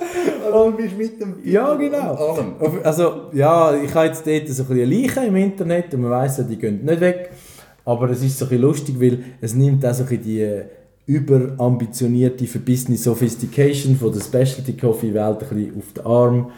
du 0.52 0.76
bist 0.76 0.96
mit 0.96 1.20
dem 1.20 1.36
Ja, 1.44 1.74
genau. 1.74 2.36
und 2.58 2.84
Also, 2.84 3.30
ja, 3.32 3.74
ich 3.74 3.94
habe 3.94 4.06
jetzt 4.06 4.26
dort 4.26 4.48
so 4.48 4.62
ein 4.62 4.68
bisschen 4.68 4.90
Leichen 4.90 5.24
im 5.24 5.36
Internet 5.36 5.94
und 5.94 6.02
man 6.02 6.10
weiss 6.10 6.38
ja, 6.38 6.44
die 6.44 6.56
gehen 6.56 6.84
nicht 6.84 7.00
weg. 7.00 7.30
Aber 7.84 8.10
es 8.10 8.22
ist 8.22 8.38
so 8.38 8.44
ein 8.44 8.48
bisschen 8.50 8.62
lustig, 8.62 9.00
weil 9.00 9.24
es 9.40 9.54
nimmt 9.54 9.84
auch 9.84 9.94
so 9.94 10.02
ein 10.02 10.08
bisschen 10.08 10.24
die 10.24 10.40
äh, 10.40 10.64
überambitionierte 11.06 12.46
verbissene 12.46 12.96
Sophistication 12.96 13.96
von 13.96 14.12
der 14.12 14.20
Specialty 14.20 14.76
Coffee 14.76 15.12
Welt 15.12 15.42
ein 15.42 15.48
bisschen 15.48 15.76
auf 15.76 15.92
den 15.92 16.06
Arm. 16.06 16.50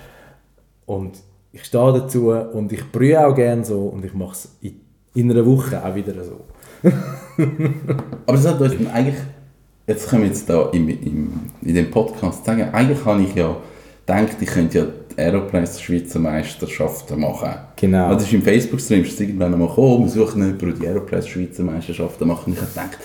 Und 0.86 1.12
ich 1.52 1.64
stehe 1.64 1.92
dazu 1.92 2.30
und 2.30 2.72
ich 2.72 2.90
brühe 2.90 3.24
auch 3.24 3.34
gerne 3.34 3.64
so 3.64 3.80
und 3.86 4.04
ich 4.04 4.14
mache 4.14 4.32
es 4.32 4.56
in, 4.60 4.80
in 5.14 5.30
einer 5.30 5.46
Woche 5.46 5.82
auch 5.84 5.94
wieder 5.94 6.14
so. 6.24 6.40
Aber 8.26 8.36
das 8.36 8.46
hat 8.46 8.60
dann 8.60 8.88
eigentlich, 8.88 9.16
jetzt 9.86 10.08
können 10.08 10.22
wir 10.22 10.28
jetzt 10.28 10.48
da 10.48 10.70
im, 10.72 10.88
im, 10.88 11.32
in 11.62 11.74
dem 11.74 11.90
Podcast 11.90 12.44
sagen, 12.44 12.68
eigentlich 12.72 13.04
habe 13.04 13.22
ich 13.22 13.34
ja 13.34 13.56
gedacht, 14.06 14.36
ich 14.40 14.48
könnte 14.48 14.78
ja 14.78 14.86
die 15.10 15.20
Aeropress 15.20 15.80
Schweizer 15.80 16.18
Meisterschaften 16.18 17.20
machen. 17.20 17.50
Genau. 17.76 18.14
Das 18.14 18.24
ist 18.24 18.32
im 18.32 18.42
Facebook-Stream, 18.42 19.02
ist 19.02 19.20
irgendwann 19.20 19.58
mal 19.58 19.68
gekommen, 19.68 20.04
wir 20.04 20.08
suchen 20.08 20.42
jemanden, 20.42 20.66
der 20.66 20.72
die 20.72 20.86
Aeropress 20.86 21.28
Schweizer 21.28 21.62
Meisterschaften 21.62 22.28
macht. 22.28 22.46
Und 22.46 22.54
ich 22.54 22.60
habe 22.60 22.70
gedacht, 22.70 22.98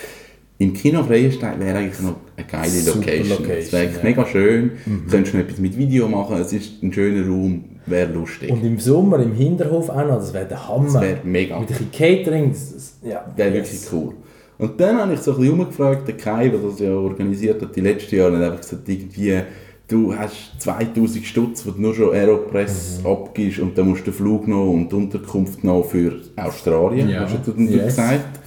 im 0.60 0.74
Kino 0.74 1.04
Freienstein 1.04 1.60
wäre 1.60 1.78
eigentlich 1.78 2.00
noch 2.00 2.16
eine 2.36 2.48
geile 2.48 2.70
Super 2.70 3.00
Location. 3.00 3.58
Es 3.60 3.72
wäre 3.72 3.84
eigentlich 3.84 3.98
ja. 3.98 4.04
mega 4.04 4.26
schön, 4.26 4.72
du 4.86 5.12
könntest 5.12 5.32
schon 5.32 5.42
etwas 5.42 5.60
mit 5.60 5.78
Video 5.78 6.08
machen, 6.08 6.38
es 6.38 6.52
ist 6.52 6.82
ein 6.82 6.92
schöner 6.92 7.28
Raum, 7.28 7.66
wäre 7.86 8.12
lustig. 8.12 8.50
Und 8.50 8.64
im 8.64 8.80
Sommer 8.80 9.20
im 9.20 9.34
Hinterhof 9.34 9.90
auch 9.90 10.08
noch, 10.08 10.18
das 10.18 10.34
wäre 10.34 10.48
der 10.48 10.68
Hammer. 10.68 10.94
Das 10.94 11.02
wäre 11.02 11.20
mega. 11.24 11.60
Mit 11.60 11.70
ein 11.70 11.76
bisschen 11.76 11.92
Catering, 11.92 12.52
das, 12.52 12.98
ja. 13.04 13.24
Wäre 13.36 13.56
yes. 13.56 13.72
wirklich 13.72 13.94
cool. 13.94 14.14
Und 14.60 14.80
dann 14.80 14.98
habe 14.98 15.14
ich 15.14 15.20
so 15.20 15.32
ein 15.34 15.38
bisschen 15.38 15.54
umgefragt, 15.60 16.08
der 16.08 16.18
Kai, 16.18 16.50
der 16.50 16.60
das 16.60 16.80
ja 16.80 16.92
organisiert 16.92 17.62
hat, 17.62 17.76
die 17.76 17.82
letzten 17.82 18.16
Jahre, 18.16 18.32
und 18.34 18.38
hat 18.40 18.46
einfach 18.52 18.62
gesagt, 18.62 18.90
irgendwie, 18.90 19.40
du 19.88 20.16
hast 20.16 20.54
2000 20.60 21.26
Stutz, 21.26 21.64
die 21.64 21.72
du 21.72 21.80
nur 21.82 21.94
schon 21.94 22.14
Aeropress 22.14 23.02
Mhm. 23.04 23.10
abgibst 23.10 23.60
und 23.60 23.78
dann 23.78 23.90
musst 23.90 24.02
du 24.02 24.12
den 24.12 24.14
Flug 24.16 24.48
noch 24.48 24.68
und 24.72 24.92
die 24.92 24.96
Unterkunft 24.96 25.64
noch 25.64 25.84
für 25.84 26.20
Australien, 26.36 27.10
Ja. 27.10 27.22
hast 27.30 27.46
du 27.48 27.52
dann 27.52 27.68
Yes. 27.72 27.86
gesagt. 27.96 28.40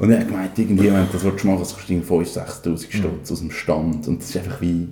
Und 0.00 0.10
er 0.10 0.20
hat 0.20 0.28
gemeint, 0.28 0.58
irgendwie, 0.58 0.86
wenn 0.86 1.06
du 1.06 1.12
das 1.12 1.22
willst 1.24 1.44
machen 1.44 1.58
willst, 1.60 1.74
kostet 1.74 1.90
5'000, 1.90 2.32
6'000 2.34 2.88
Mhm. 2.92 2.98
Stutz 2.98 3.32
aus 3.32 3.38
dem 3.40 3.50
Stand. 3.50 4.08
Und 4.08 4.20
das 4.22 4.30
ist 4.30 4.36
einfach 4.38 4.60
wie, 4.60 4.88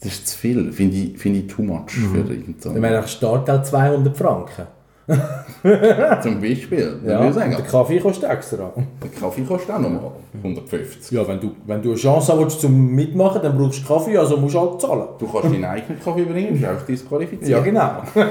das 0.00 0.12
ist 0.12 0.28
zu 0.28 0.38
viel, 0.38 0.72
finde 0.72 0.96
ich, 0.96 1.18
finde 1.18 1.40
ich 1.40 1.46
too 1.46 1.62
much 1.62 1.90
für 1.90 2.18
irgend 2.20 2.60
so. 2.62 2.72
Dann 2.72 2.82
wäre 2.82 3.04
auch 3.04 3.06
Startgeld 3.08 3.66
200 3.66 4.16
Franken. 4.16 4.66
Zum 6.22 6.40
Beispiel, 6.40 7.00
Ja, 7.04 7.30
sagen, 7.32 7.50
der 7.50 7.64
Kaffee 7.64 7.98
kostet 7.98 8.30
extra. 8.30 8.72
der 9.02 9.10
Kaffee 9.10 9.42
kostet 9.42 9.74
auch 9.74 9.78
nochmal 9.78 10.12
150. 10.42 11.10
Ja, 11.10 11.26
wenn 11.28 11.40
du, 11.40 11.52
wenn 11.66 11.82
du 11.82 11.90
eine 11.90 11.98
Chance 11.98 12.32
willst, 12.38 12.60
zum 12.60 12.94
Mitmachen, 12.94 13.42
dann 13.42 13.56
brauchst 13.58 13.82
du 13.82 13.86
Kaffee, 13.86 14.16
also 14.16 14.36
musst 14.36 14.54
du 14.54 14.60
halt 14.60 14.80
zahlen. 14.80 15.08
Du 15.18 15.26
kannst 15.26 15.52
deinen 15.52 15.64
eigenen 15.64 16.00
Kaffee 16.00 16.24
bringen, 16.24 16.52
bist 16.52 16.64
auch 16.66 16.86
disqualifiziert. 16.86 17.50
Ja, 17.50 17.60
genau. 17.60 18.02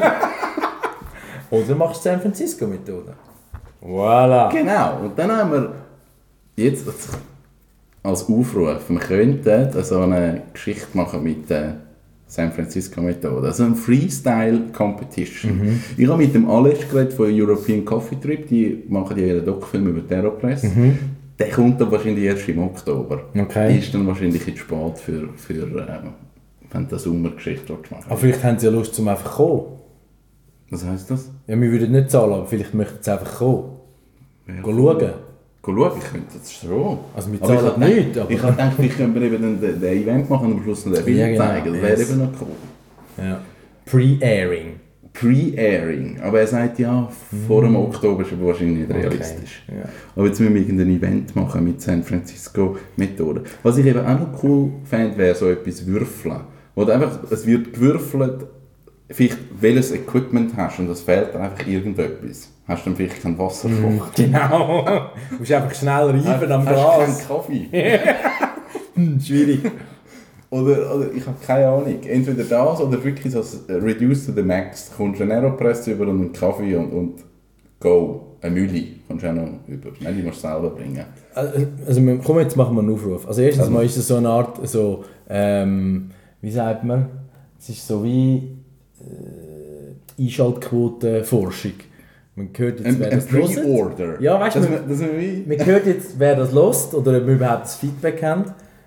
Oder 1.51 1.75
machst 1.75 2.05
du 2.05 2.09
San 2.09 2.21
Francisco-Methode. 2.21 3.13
Voilà. 3.83 4.49
Genau, 4.51 4.99
und 5.03 5.17
dann 5.17 5.31
haben 5.31 5.51
wir 5.51 5.71
jetzt 6.55 6.85
als 8.03 8.29
Aufruf, 8.29 8.55
wir 8.55 8.99
könnten 8.99 9.83
so 9.83 9.99
eine 9.99 10.41
Geschichte 10.53 10.87
machen 10.93 11.23
mit 11.23 11.49
der 11.49 11.77
San 12.29 12.51
Francisco 12.51 13.01
Methode, 13.01 13.47
also 13.47 13.63
eine 13.63 13.75
Freestyle 13.75 14.67
Competition. 14.71 15.81
Ich 15.97 16.07
habe 16.07 16.21
mit 16.21 16.35
dem 16.35 16.47
Alex 16.47 16.87
geredet 16.87 17.13
von 17.13 17.27
European 17.27 17.83
Coffee 17.83 18.19
Trip, 18.21 18.47
die 18.47 18.83
machen 18.87 19.17
ja 19.17 19.25
ihren 19.25 19.45
Doc-Film 19.45 19.87
über 19.87 20.01
die 20.01 20.13
Aeropress. 20.13 20.63
Der 21.39 21.49
kommt 21.49 21.81
dann 21.81 21.91
wahrscheinlich 21.91 22.25
erst 22.25 22.47
im 22.47 22.59
Oktober. 22.59 23.23
Okay. 23.35 23.79
Ist 23.79 23.93
dann 23.95 24.05
wahrscheinlich 24.05 24.45
jetzt 24.45 24.59
spät 24.59 24.97
für, 24.97 25.29
für 25.35 25.63
ähm, 25.63 26.13
wenn 26.71 26.83
du 26.83 26.89
eine 26.91 26.99
Sommergeschichte 26.99 27.73
willst 27.73 27.89
machen 27.91 28.03
Aber 28.07 28.17
vielleicht 28.17 28.43
haben 28.43 28.59
sie 28.59 28.67
ja 28.67 28.71
Lust, 28.71 28.93
zum 28.93 29.07
einfach 29.07 29.31
zu 29.31 29.37
kommen. 29.37 29.79
Was 30.69 30.85
heisst 30.85 31.09
das? 31.09 31.31
Ja, 31.47 31.59
wir 31.59 31.71
würden 31.71 31.91
nicht 31.91 32.11
zahlen, 32.11 32.33
aber 32.33 32.45
vielleicht 32.45 32.75
möchten 32.75 33.01
sie 33.01 33.11
einfach 33.11 33.37
kommen. 33.39 33.77
Ja, 34.47 34.61
Gehen 34.61 34.77
schauen. 34.77 35.13
Schauen, 35.63 35.91
ich 35.99 36.11
könnte 36.11 36.37
das 36.37 36.51
schon. 36.53 36.97
Also 37.15 37.31
wir 37.31 37.41
Aber 37.43 37.87
ich 37.87 37.95
nichts, 37.95 38.17
aber- 38.17 38.31
Ich 38.31 38.41
habe 38.41 38.51
gedacht, 38.53 38.73
vielleicht 38.77 38.97
können 38.97 39.13
wir 39.15 39.21
eben 39.23 39.61
den, 39.61 39.79
den 39.81 40.03
Event 40.03 40.29
machen 40.29 40.47
und 40.47 40.57
am 40.57 40.63
Schluss 40.63 40.85
noch 40.85 40.93
den 40.95 41.03
Film 41.03 41.17
Ja, 41.17 41.27
genau, 41.27 41.43
zeigen. 41.45 41.73
Das 41.73 41.81
wäre 41.81 41.99
yes. 41.99 42.09
eben 42.09 42.19
noch 42.19 42.31
cool. 42.41 43.23
Ja. 43.25 43.41
Pre-Airing. 43.85 44.79
Pre-Airing. 45.13 46.19
Aber 46.21 46.39
er 46.39 46.47
sagt 46.47 46.79
ja, 46.79 47.09
vor 47.47 47.61
dem 47.63 47.75
Oktober 47.75 48.21
ist 48.23 48.31
wahrscheinlich 48.41 48.87
nicht 48.87 48.91
realistisch. 48.97 49.63
Mhm. 49.67 49.77
Ja. 49.77 49.83
Aber 50.15 50.27
jetzt 50.27 50.39
müssen 50.39 50.53
wir 50.55 50.61
irgendein 50.61 50.89
Event 50.89 51.35
machen 51.35 51.63
mit 51.65 51.81
San 51.81 52.03
Francisco 52.03 52.77
Methode. 52.95 53.43
Was 53.63 53.77
ich 53.77 53.85
eben 53.85 53.99
auch 54.05 54.19
noch 54.19 54.43
cool 54.43 54.71
fände, 54.85 55.17
wäre 55.17 55.35
so 55.35 55.49
etwas 55.49 55.85
würfeln. 55.85 56.41
Du 56.75 56.89
einfach, 56.89 57.19
es 57.29 57.45
wird 57.45 57.73
gewürfelt, 57.73 58.45
vielleicht 59.09 59.37
welches 59.59 59.91
Equipment 59.91 60.55
hast 60.55 60.79
und 60.79 60.89
es 60.89 61.01
fehlt 61.01 61.35
einfach 61.35 61.67
irgendetwas. 61.67 62.49
Hast 62.69 62.85
du 62.85 62.89
dann 62.91 62.97
vielleicht 62.97 63.21
keinen 63.21 63.37
Wasserkocher? 63.37 64.11
Genau. 64.15 64.85
du 65.31 65.35
musst 65.39 65.51
einfach 65.51 65.73
schnell 65.75 66.09
reiben 66.11 66.51
am 66.51 66.65
hast 66.65 66.73
Glas. 66.75 67.27
keinen 67.27 67.27
Kaffee? 67.27 67.99
Hm, 68.95 69.19
schwierig. 69.19 69.59
Oder, 70.49 70.95
oder 70.95 71.11
ich 71.13 71.25
habe 71.25 71.37
keine 71.45 71.67
Ahnung. 71.67 71.99
Entweder 72.05 72.43
das 72.43 72.81
oder 72.81 73.01
wirklich 73.03 73.31
so 73.31 73.39
das 73.39 73.59
Reduce 73.69 74.25
to 74.25 74.33
the 74.33 74.41
Max. 74.41 74.89
Du 74.89 74.97
kommst 74.97 75.21
eine 75.21 75.35
Aeropress 75.35 75.87
über 75.87 76.03
und 76.07 76.19
einen 76.21 76.33
Kaffee 76.33 76.75
und, 76.75 76.91
und 76.91 77.13
go. 77.79 78.25
Eine 78.41 78.55
Mühle 78.55 78.83
kommst 79.07 79.23
du 79.23 79.29
auch 79.29 79.33
noch 79.33 79.47
über. 79.67 79.89
Nein, 80.01 80.17
die 80.17 80.23
musst 80.23 80.43
du 80.43 80.47
selber 80.47 80.69
bringen. 80.71 81.03
Also, 81.33 82.01
wir- 82.05 82.17
komm, 82.19 82.39
jetzt 82.39 82.55
machen 82.57 82.75
wir 82.75 82.81
einen 82.81 82.93
Aufruf. 82.93 83.27
Also, 83.27 83.41
erstens 83.41 83.69
mal 83.69 83.85
ist 83.85 83.97
es 83.97 84.07
so 84.07 84.15
eine 84.15 84.29
Art, 84.29 84.67
so, 84.67 85.03
ähm, 85.29 86.09
wie 86.41 86.51
sagt 86.51 86.83
man? 86.83 87.05
Es 87.57 87.69
ist 87.69 87.87
so 87.87 88.03
wie 88.03 88.57
äh, 89.01 90.21
Einschaltquotenforschung. 90.23 91.73
Man 92.39 92.49
hört 92.55 92.79
jetzt, 92.79 92.99
wer 92.99 93.11
ein 93.11 93.17
das. 93.17 93.25
Pre-Order. 93.27 94.21
Ja, 94.21 94.39
weißt 94.39 94.55
du, 94.55 94.61
wir 94.61 95.19
wie... 95.19 95.43
Man 95.45 95.65
hört 95.65 95.85
jetzt, 95.85 96.17
wer 96.17 96.37
das 96.37 96.53
lost 96.53 96.93
oder 96.93 97.17
ob 97.17 97.27
wir 97.27 97.33
überhaupt 97.33 97.63
das 97.63 97.75
Feedback 97.75 98.23
haben. 98.23 98.45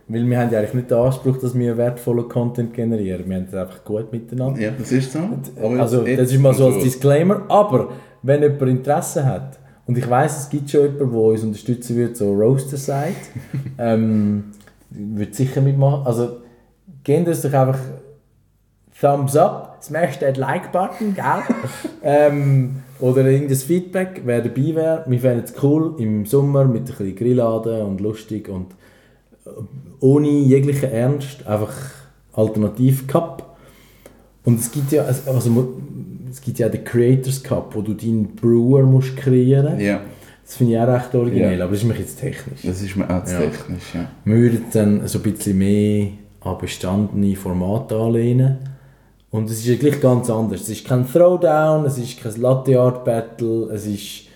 Weil 0.08 0.24
wir 0.24 0.40
haben 0.40 0.50
ja 0.50 0.58
eigentlich 0.58 0.72
nicht 0.72 0.90
den 0.90 0.96
Anspruch, 0.96 1.36
dass 1.36 1.54
wir 1.54 1.76
wertvollen 1.76 2.28
Content 2.30 2.72
generieren. 2.72 3.28
Wir 3.28 3.36
haben 3.36 3.44
es 3.46 3.54
einfach 3.54 3.84
gut 3.84 4.10
miteinander. 4.10 4.58
Ja, 4.58 4.70
das 4.70 4.90
ist 4.90 5.12
so. 5.12 5.18
Aber 5.62 5.80
Also, 5.80 6.02
das 6.02 6.32
ist 6.32 6.40
mal 6.40 6.54
so 6.54 6.68
als 6.68 6.82
Disclaimer. 6.82 7.42
Aber 7.48 7.90
wenn 8.22 8.42
jemand 8.42 8.62
Interesse 8.62 9.26
hat, 9.26 9.58
und 9.86 9.98
ich 9.98 10.08
weiß, 10.08 10.44
es 10.44 10.48
gibt 10.48 10.70
schon 10.70 10.82
jemanden, 10.82 11.10
der 11.10 11.20
uns 11.20 11.42
unterstützen 11.42 11.96
wird, 11.96 12.16
so 12.16 12.32
Roaster-Side, 12.32 13.16
ähm, 13.78 14.44
wird 14.88 15.34
sicher 15.34 15.60
mitmachen. 15.60 16.06
Also, 16.06 16.38
gebt 17.04 17.28
uns 17.28 17.42
doch 17.42 17.52
einfach 17.52 17.78
Thumbs 18.98 19.36
up, 19.36 19.78
smash 19.82 20.18
that 20.20 20.38
Like-Button, 20.38 21.14
gell? 21.14 21.56
ähm, 22.02 22.76
oder 23.02 23.26
irgendein 23.26 23.56
Feedback, 23.58 24.22
wer 24.24 24.40
dabei 24.40 24.74
wäre. 24.74 25.04
Wir 25.06 25.18
fänden 25.18 25.44
es 25.44 25.54
cool 25.62 25.94
im 25.98 26.24
Sommer 26.24 26.64
mit 26.64 26.82
ein 26.82 26.84
bisschen 26.86 27.16
Grilladen 27.16 27.82
und 27.82 28.00
lustig 28.00 28.48
und 28.48 28.68
äh, 29.44 29.50
ohne 30.00 30.28
jeglichen 30.28 30.90
Ernst, 30.90 31.46
einfach 31.46 31.74
Alternativ 32.32 33.06
Cup. 33.06 33.56
Und 34.44 34.58
es 34.60 34.70
gibt 34.72 34.90
ja, 34.92 35.02
also, 35.04 35.74
es 36.30 36.40
gibt 36.40 36.58
ja 36.58 36.68
den 36.68 36.82
Creators 36.84 37.42
Cup, 37.42 37.74
wo 37.74 37.82
du 37.82 37.92
deinen 37.94 38.34
Brewer 38.34 38.82
musst 38.84 39.16
kreieren 39.16 39.78
Ja, 39.78 40.00
Das 40.44 40.56
finde 40.56 40.72
ich 40.74 40.78
auch 40.78 40.88
recht 40.88 41.14
originell, 41.14 41.58
Ja. 41.58 41.64
aber 41.64 41.72
das 41.74 41.82
ist 41.82 41.88
mir 41.88 41.94
jetzt 41.98 42.18
technisch. 42.20 42.62
das 42.64 42.82
ist 42.82 42.96
mir 42.96 43.08
auch 43.10 43.24
zu 43.24 43.34
Ja. 43.34 43.40
technisch. 43.40 43.94
Ja. 43.94 44.08
Wir 44.24 44.36
würden 44.36 44.64
dann 44.72 45.06
so 45.08 45.18
ein 45.18 45.22
bisschen 45.22 45.58
mehr 45.58 46.08
an 46.40 46.56
bestandene 46.60 47.36
Formate 47.36 47.96
anlehnen. 47.96 48.56
Und 49.33 49.49
es 49.49 49.61
ist 49.61 49.66
ja 49.66 49.77
gleich 49.77 49.99
ganz 49.99 50.29
anders. 50.29 50.61
Es 50.61 50.68
ist 50.68 50.87
kein 50.87 51.11
Throwdown, 51.11 51.87
es 51.87 51.97
ist 51.97 52.23
kein 52.23 52.38
Latte 52.40 52.79
Art 52.79 53.03
Battle, 53.03 53.71
es 53.73 53.87
ist 53.87 54.27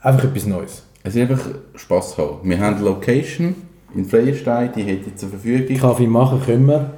einfach 0.00 0.22
etwas 0.24 0.46
Neues. 0.46 0.84
Es 1.02 1.16
ist 1.16 1.22
einfach 1.22 1.44
Spass 1.74 2.16
haben. 2.16 2.48
Wir 2.48 2.60
haben 2.60 2.76
eine 2.76 2.84
Location 2.84 3.56
in 3.92 4.04
Freienstein, 4.04 4.70
die 4.74 4.84
hätte 4.84 5.10
ich 5.10 5.16
zur 5.16 5.30
Verfügung. 5.30 5.76
Kaffee 5.76 6.06
machen 6.06 6.40
können 6.46 6.66
wir. 6.66 6.90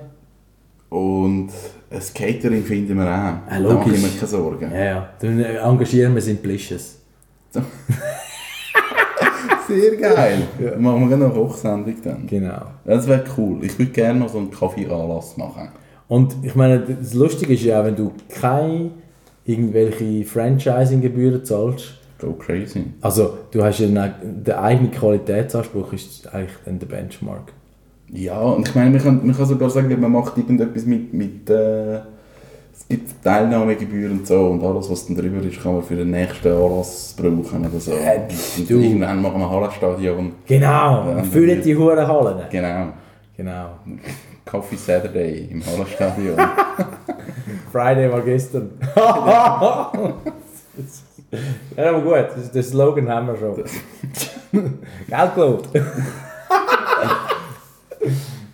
Und 0.91 1.49
ein 1.91 2.03
Catering 2.15 2.63
finden 2.63 2.99
wir 2.99 3.05
auch. 3.05 3.07
Ja, 3.09 3.43
da 3.49 3.59
logisch. 3.59 3.95
ich 3.95 4.03
mir 4.03 4.09
keine 4.09 4.27
Sorgen. 4.27 4.71
Ja, 4.71 4.85
ja. 4.85 5.09
Dann 5.19 5.41
äh, 5.41 5.57
engagieren 5.57 6.15
wir 6.15 6.21
Simplisches. 6.21 6.99
Sehr 9.69 9.97
geil. 9.97 10.47
Machen 10.79 11.09
wir 11.09 11.17
noch 11.17 11.27
eine 11.27 11.35
Kochsendung 11.35 11.97
dann. 12.05 12.27
Genau. 12.27 12.61
Das 12.85 13.09
wäre 13.09 13.25
cool. 13.39 13.65
Ich 13.65 13.79
würde 13.79 13.91
gerne 13.91 14.21
mal 14.21 14.29
so 14.29 14.37
einen 14.37 14.51
Kaffeeanlass 14.51 15.39
machen. 15.39 15.71
Und 16.09 16.37
ich 16.43 16.55
meine, 16.55 16.81
das 16.81 17.15
Lustige 17.15 17.55
ist 17.55 17.63
ja, 17.63 17.85
wenn 17.85 17.97
du 17.97 18.13
keine 18.29 18.91
irgendwelche 19.45 20.25
Franchising-Gebühren 20.25 21.45
zahlst, 21.45 21.95
Go 22.19 22.33
crazy. 22.33 22.85
also 23.03 23.37
du 23.51 23.63
hast 23.63 23.79
ja 23.81 23.87
einen, 23.89 24.43
der 24.43 24.63
eigene 24.63 24.89
Qualitätsanspruch 24.91 25.93
ist 25.93 26.33
eigentlich 26.33 26.57
dann 26.65 26.79
der 26.79 26.87
Benchmark. 26.87 27.53
Ja, 28.11 28.41
und 28.41 28.69
ich 28.69 28.75
meine, 28.75 28.91
man 28.91 29.03
kann, 29.03 29.27
man 29.27 29.37
kann 29.37 29.47
sogar 29.47 29.69
sagen, 29.69 30.01
man 30.01 30.13
macht 30.13 30.39
irgendetwas 30.39 30.87
mit, 30.87 31.13
mit 31.13 31.51
äh, 31.51 31.97
es 32.73 32.89
gibt 32.89 33.23
Teilnahmegebühren 33.23 34.21
und 34.21 34.27
so 34.27 34.47
und 34.47 34.63
alles, 34.63 34.89
was 34.91 35.07
dann 35.07 35.17
drüber 35.17 35.43
ist, 35.43 35.61
kann 35.61 35.75
man 35.75 35.83
für 35.83 35.97
den 35.97 36.11
nächsten 36.11 36.49
Anlass 36.49 37.15
brauchen 37.19 37.67
oder 37.67 37.81
so. 37.81 37.93
Äh, 37.93 38.21
und 38.59 38.71
du. 38.71 38.79
irgendwann 38.79 39.21
machen 39.21 39.41
wir 39.41 39.51
Hallenstadion. 39.51 40.33
Genau, 40.47 41.11
Ja, 41.11 41.23
füllen 41.23 41.61
die 41.63 41.77
Huren 41.77 42.07
Hallen. 42.07 42.39
Genau. 42.51 42.87
Genau. 43.37 43.67
Coffee 44.47 44.77
Saturday 44.77 45.49
im 45.51 45.65
Hallenstadion. 45.67 46.39
Friday 47.73 48.11
war 48.11 48.23
gestern. 48.23 48.71
ja, 51.77 51.91
aber 51.91 52.01
gut, 52.01 52.27
das- 52.37 52.53
den 52.53 52.63
Slogan 52.63 53.09
haben 53.09 53.27
wir 53.27 53.37
schon. 53.37 53.57
Geld 55.09 55.35
gelohnt. 55.35 55.69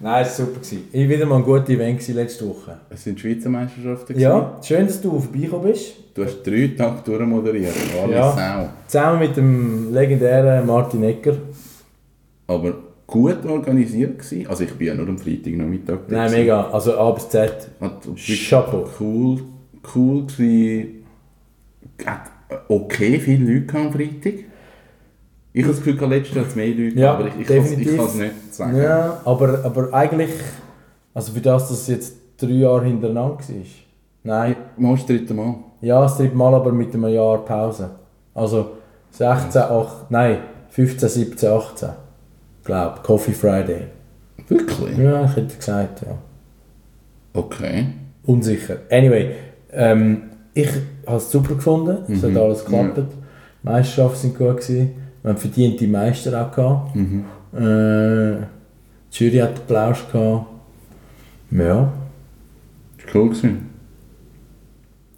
Nein, 0.01 0.23
es 0.27 0.39
war 0.39 0.47
super. 0.47 0.59
gewesen. 0.61 0.89
Ich 0.91 1.03
war 1.03 1.09
wieder 1.17 1.27
mal 1.27 1.37
ein 1.37 1.45
guter 1.45 1.69
Event 1.71 2.09
letzte 2.09 2.49
Woche. 2.49 2.81
Es 2.91 3.05
sind 3.05 3.21
Schweizer 3.21 3.51
Meisterschaften. 3.51 4.19
Ja, 4.19 4.59
schön, 4.63 4.87
dass 4.87 5.01
du 5.01 5.21
vorbeigekommen 5.21 5.71
bist. 5.71 5.93
Du 6.15 6.25
hast 6.25 6.43
drei 6.43 6.73
Tage 6.77 7.03
durchmoderiert. 7.05 7.73
Alle 8.03 8.13
Ja. 8.15 8.33
Sau. 8.33 8.69
Zusammen 8.89 9.19
mit 9.21 9.37
dem 9.37 9.93
legendären 9.95 10.67
Martin 10.67 11.05
Ecker. 11.05 11.35
Aber 12.49 12.75
gut 13.13 13.45
organisiert 13.47 14.19
gewesen. 14.19 14.47
Also 14.49 14.65
ich 14.65 14.73
bin 14.73 14.87
ja 14.87 14.95
nur 14.95 15.07
am 15.09 15.19
Freitagnachmittag 15.19 15.99
da 16.09 16.17
Nein, 16.17 16.27
gewesen. 16.29 16.41
mega. 16.41 16.71
Also 16.71 16.97
A 16.99 17.11
bis 17.11 17.29
Z. 17.29 17.71
Chapeau. 18.17 18.87
Cool, 18.99 19.41
cool 19.95 20.27
gewesen. 20.27 21.05
Hat 22.07 22.31
okay 22.69 23.19
viele 23.21 23.53
Leute 23.55 23.77
am 23.77 23.93
Freitag. 23.93 24.35
Ich 25.53 25.63
habe 25.65 25.75
das 25.75 25.85
Gefühl, 25.85 26.09
letztes 26.09 26.35
Jahr 26.35 26.47
mehr 26.57 26.69
Leute 26.69 26.99
Ja, 26.99 27.13
aber 27.13 27.27
ich, 27.29 27.41
ich 27.41 27.47
kann 27.47 27.59
es 27.59 28.15
nicht 28.15 28.55
sagen. 28.55 28.77
Ja, 28.79 29.21
aber, 29.27 29.63
aber 29.63 29.93
eigentlich, 29.93 30.31
also 31.13 31.33
für 31.33 31.41
das, 31.43 31.69
dass 31.69 31.83
es 31.83 31.89
jetzt 31.89 32.15
drei 32.39 32.49
Jahre 32.53 32.87
hintereinander 32.87 33.37
war. 33.39 33.67
Nein, 34.25 34.57
Mal 34.79 34.97
das 34.97 35.05
dritte 35.07 35.35
Mal. 35.35 35.57
ja, 35.83 36.01
das 36.01 36.17
dritte 36.17 36.35
Mal, 36.37 36.55
aber 36.55 36.73
mit 36.73 36.95
einem 36.95 37.09
Jahr 37.09 37.45
Pause. 37.45 37.91
Also 38.33 38.71
16, 39.11 39.61
8, 39.61 40.11
nein, 40.11 40.39
15, 40.71 41.09
17, 41.09 41.51
18. 41.51 41.89
Glaub, 42.65 43.03
Coffee 43.03 43.33
Friday. 43.33 43.83
Wirklich? 44.49 44.99
Ja, 44.99 45.25
ich 45.25 45.37
hätte 45.37 45.57
gesagt, 45.57 46.03
ja. 46.03 46.19
Okay. 47.35 47.87
Unsicher. 48.25 48.79
Anyway, 48.91 49.35
ähm, 49.73 50.23
ich 50.55 50.69
habe 51.07 51.17
es 51.17 51.31
super 51.31 51.55
gefunden. 51.55 51.99
Es 52.13 52.23
hat 52.23 52.37
alles 52.37 52.65
geklappt. 52.65 52.99
Die 52.99 53.05
Meisterschaften 53.63 54.39
waren 54.39 54.55
gut. 54.55 54.61
Gewesen. 54.63 54.91
Wir 55.23 55.31
haben 55.31 55.39
verdiente 55.39 55.87
Meister 55.87 56.47
auch 56.47 56.55
gehabt. 56.55 56.97
Äh, 56.97 58.47
die 59.13 59.25
Jury 59.25 59.39
hat 59.39 59.57
Applaus 59.57 59.99
gehabt. 60.11 60.47
Ja. 61.51 61.93
Das 62.97 63.15
war 63.15 63.23
cool. 63.23 63.29
Gewesen. 63.31 63.71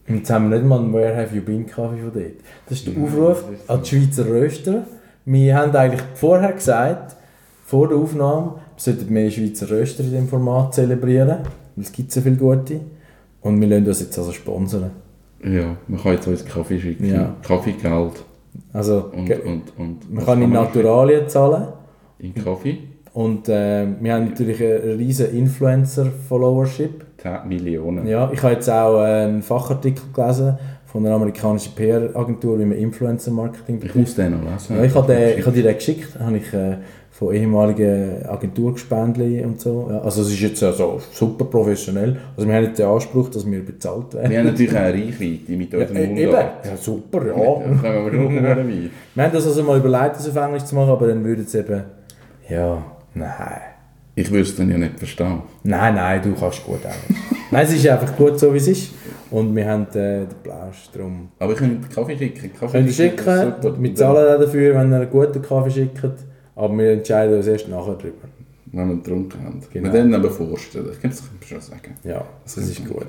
Und 0.07 0.17
jetzt 0.17 0.31
haben 0.31 0.51
wir 0.51 0.59
nicht 0.59 0.69
mal 0.69 0.81
einen 0.81 0.93
Where 0.93 1.17
Have 1.17 1.35
You 1.35 1.43
Been 1.43 1.67
Kaffee 1.67 2.01
von 2.01 2.13
dort. 2.13 2.33
Das 2.69 2.79
ist 2.79 2.87
der 2.87 3.03
Aufruf 3.03 3.45
an 3.67 3.83
die 3.83 3.89
Schweizer 3.89 4.27
Röster. 4.27 4.85
Wir 5.25 5.57
haben 5.57 5.75
eigentlich 5.75 6.03
vorher 6.15 6.53
gesagt, 6.53 7.17
vor 7.64 7.88
der 7.88 7.96
Aufnahme, 7.96 8.57
wir 8.77 8.77
sollten 8.77 9.12
mehr 9.12 9.31
Schweizer 9.31 9.70
Röster 9.70 10.05
in 10.05 10.11
diesem 10.11 10.29
Format 10.29 10.74
zelebrieren, 10.74 11.38
weil 11.74 11.85
es 11.85 11.90
gibt 11.90 12.12
so 12.12 12.20
viele 12.20 12.37
gute. 12.37 12.81
Und 13.40 13.61
wir 13.61 13.68
lassen 13.68 13.87
uns 13.87 14.00
jetzt 14.00 14.18
also 14.18 14.33
sponsern. 14.33 14.90
Ja, 15.42 15.77
man 15.88 16.00
kann 16.00 16.12
jetzt 16.12 16.29
uns 16.29 16.44
Kaffee 16.44 16.79
schicken. 16.79 17.07
Ja. 17.11 17.37
Kaffeegeld. 17.42 18.24
Also, 18.72 19.11
Und, 19.12 19.31
und, 19.44 19.62
und, 19.79 20.12
man 20.12 20.24
kann 20.24 20.42
in 20.42 20.50
Naturalien 20.50 21.29
zahlen. 21.29 21.68
In 22.18 22.35
Kaffee? 22.35 22.79
Und 23.14 23.48
äh, 23.48 23.87
wir 24.00 24.14
haben 24.14 24.29
natürlich 24.29 24.61
eine 24.61 24.98
riesige 24.98 25.31
Influencer-Followership. 25.31 27.05
10 27.18 27.48
Millionen. 27.48 28.07
Ja, 28.07 28.31
ich 28.33 28.42
habe 28.42 28.55
jetzt 28.55 28.68
auch 28.68 29.00
einen 29.00 29.42
Fachartikel 29.42 30.03
gelesen 30.12 30.59
von 30.87 31.07
einer 31.07 31.14
amerikanischen 31.14 31.74
PR-Agentur, 31.74 32.59
wie 32.59 32.64
man 32.64 32.77
Influencer-Marketing 32.77 33.81
Ich 33.83 33.94
muss 33.94 34.14
den 34.14 34.33
noch 34.33 34.53
lesen. 34.53 34.77
Ja, 34.77 34.85
ich 34.85 34.94
habe 34.94 35.12
den, 35.12 35.38
ich 35.38 35.46
habe 35.46 35.57
dir 35.57 35.62
den 35.62 35.74
geschickt, 35.74 36.18
habe 36.18 36.37
ich 36.37 36.53
äh, 36.53 36.77
von 37.16 37.33
ehemaligen 37.33 38.27
Agenturgespendli 38.27 39.40
und 39.44 39.61
so. 39.61 39.87
Ja, 39.88 40.00
also 40.00 40.22
es 40.22 40.31
ist 40.33 40.40
jetzt 40.40 40.62
also 40.64 41.00
super 41.12 41.44
professionell. 41.44 42.16
Also 42.37 42.48
wir 42.48 42.57
haben 42.57 42.64
nicht 42.64 42.77
den 42.77 42.87
Anspruch, 42.87 43.29
dass 43.29 43.48
wir 43.48 43.64
bezahlt 43.64 44.14
werden. 44.14 44.31
Wir 44.33 44.38
haben 44.40 44.46
natürlich 44.46 44.72
auch 44.72 44.81
eine 44.81 44.94
Reichweite 44.94 45.53
mit 45.53 45.72
Ja, 45.72 45.79
unserem 45.79 45.96
e- 45.96 46.03
eben. 46.03 46.14
Mundart. 46.24 46.66
Ja, 46.66 46.77
super, 46.77 47.24
ja. 47.24 47.35
Wir 47.35 48.42
weit. 48.42 48.90
Wir 49.14 49.24
haben 49.24 49.33
das 49.33 49.46
also 49.46 49.62
mal 49.62 49.79
überlegt, 49.79 50.16
das 50.16 50.29
auf 50.29 50.35
Englisch 50.35 50.64
zu 50.64 50.74
machen, 50.74 50.90
aber 50.90 51.07
dann 51.07 51.24
würde 51.24 51.42
es 51.42 51.55
eben... 51.55 51.85
Ja, 52.48 52.85
nein. 53.14 53.61
Ich 54.16 54.29
würde 54.31 54.42
es 54.42 54.57
dann 54.57 54.70
ja 54.70 54.79
nicht 54.79 54.98
verstehen. 54.98 55.42
Nein, 55.62 55.94
nein, 55.94 56.20
du 56.20 56.35
kannst 56.35 56.64
gut 56.64 56.81
Englisch. 56.83 57.22
nein, 57.53 57.64
es 57.64 57.74
ist 57.74 57.87
einfach 57.87 58.16
gut 58.16 58.40
so, 58.40 58.53
wie 58.53 58.59
es 58.59 58.66
ist. 58.66 58.90
Und 59.31 59.55
wir 59.55 59.68
haben 59.68 59.87
äh, 59.90 60.27
den 60.27 60.29
Plausch 60.42 60.90
drum. 60.92 61.29
Aber 61.38 61.53
ich 61.53 61.59
könnte 61.59 61.88
Kaffee 61.94 62.18
schicken. 62.18 62.50
Kaffee 62.59 62.88
schicken, 62.88 63.18
schicken, 63.18 63.55
super. 63.62 63.77
wir 63.81 63.94
zahlen 63.94 64.35
auch 64.35 64.40
dafür, 64.40 64.74
wenn 64.74 64.90
ihr 64.90 64.96
einen 64.96 65.11
guten 65.11 65.40
Kaffee 65.40 65.70
schickt. 65.70 66.03
Aber 66.57 66.77
wir 66.79 66.93
entscheiden 66.93 67.37
uns 67.37 67.47
erst 67.47 67.69
nachher 67.69 67.95
drüber. 67.95 68.29
Wenn 68.67 68.88
wir 68.88 68.97
getrunken 68.97 69.45
haben. 69.45 69.61
Genau. 69.73 69.93
Wir 69.93 70.01
dann 70.01 70.14
aber 70.14 70.31
vorstellen. 70.31 70.88
Ich 70.93 71.01
kann 71.01 71.11
das 71.11 71.23
schon 71.47 71.61
sagen. 71.61 71.95
Ja, 72.03 72.25
das 72.43 72.57
ist 72.57 72.85
gut. 72.85 73.07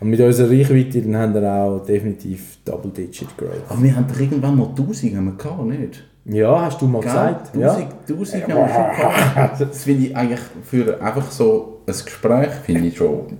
Und 0.00 0.10
mit 0.10 0.20
unserer 0.20 0.50
Reichweite 0.50 1.00
dann 1.02 1.16
haben 1.16 1.34
wir 1.34 1.52
auch 1.52 1.78
definitiv 1.84 2.58
Double-Digit 2.64 3.36
Growth. 3.36 3.62
Aber 3.68 3.82
wir 3.82 3.94
haben 3.94 4.06
doch 4.08 4.18
irgendwann 4.18 4.56
mal 4.56 4.68
1000 4.68 5.16
haben 5.16 5.24
wir 5.26 5.32
gehabt, 5.32 5.64
nicht? 5.64 6.04
Ja, 6.24 6.62
hast 6.62 6.80
du 6.80 6.86
mal 6.86 7.00
Gell? 7.00 7.10
gesagt? 7.10 7.54
1000, 7.54 7.86
1000 8.08 8.42
haben 8.42 8.54
wir 8.54 8.68
schon 8.68 9.36
gehabt. 9.36 9.60
Das 9.60 9.84
finde 9.84 10.06
ich 10.06 10.16
eigentlich 10.16 10.40
für 10.64 11.00
einfach 11.00 11.30
so 11.30 11.82
ein 11.86 11.92
Gespräch 11.92 12.50
finde 12.64 12.88
ich 12.88 12.96
schon 12.96 13.38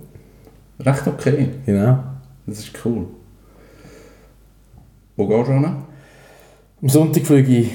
recht 0.79 1.07
okay. 1.07 1.49
Ja, 1.65 1.73
genau. 1.73 2.03
Das 2.45 2.59
ist 2.59 2.71
cool. 2.85 3.07
Wo 5.15 5.27
gehst 5.27 5.47
du 5.47 5.53
hin? 5.53 5.75
Am 6.81 6.89
Sonntag 6.89 7.25
fliege 7.25 7.57
ich 7.57 7.71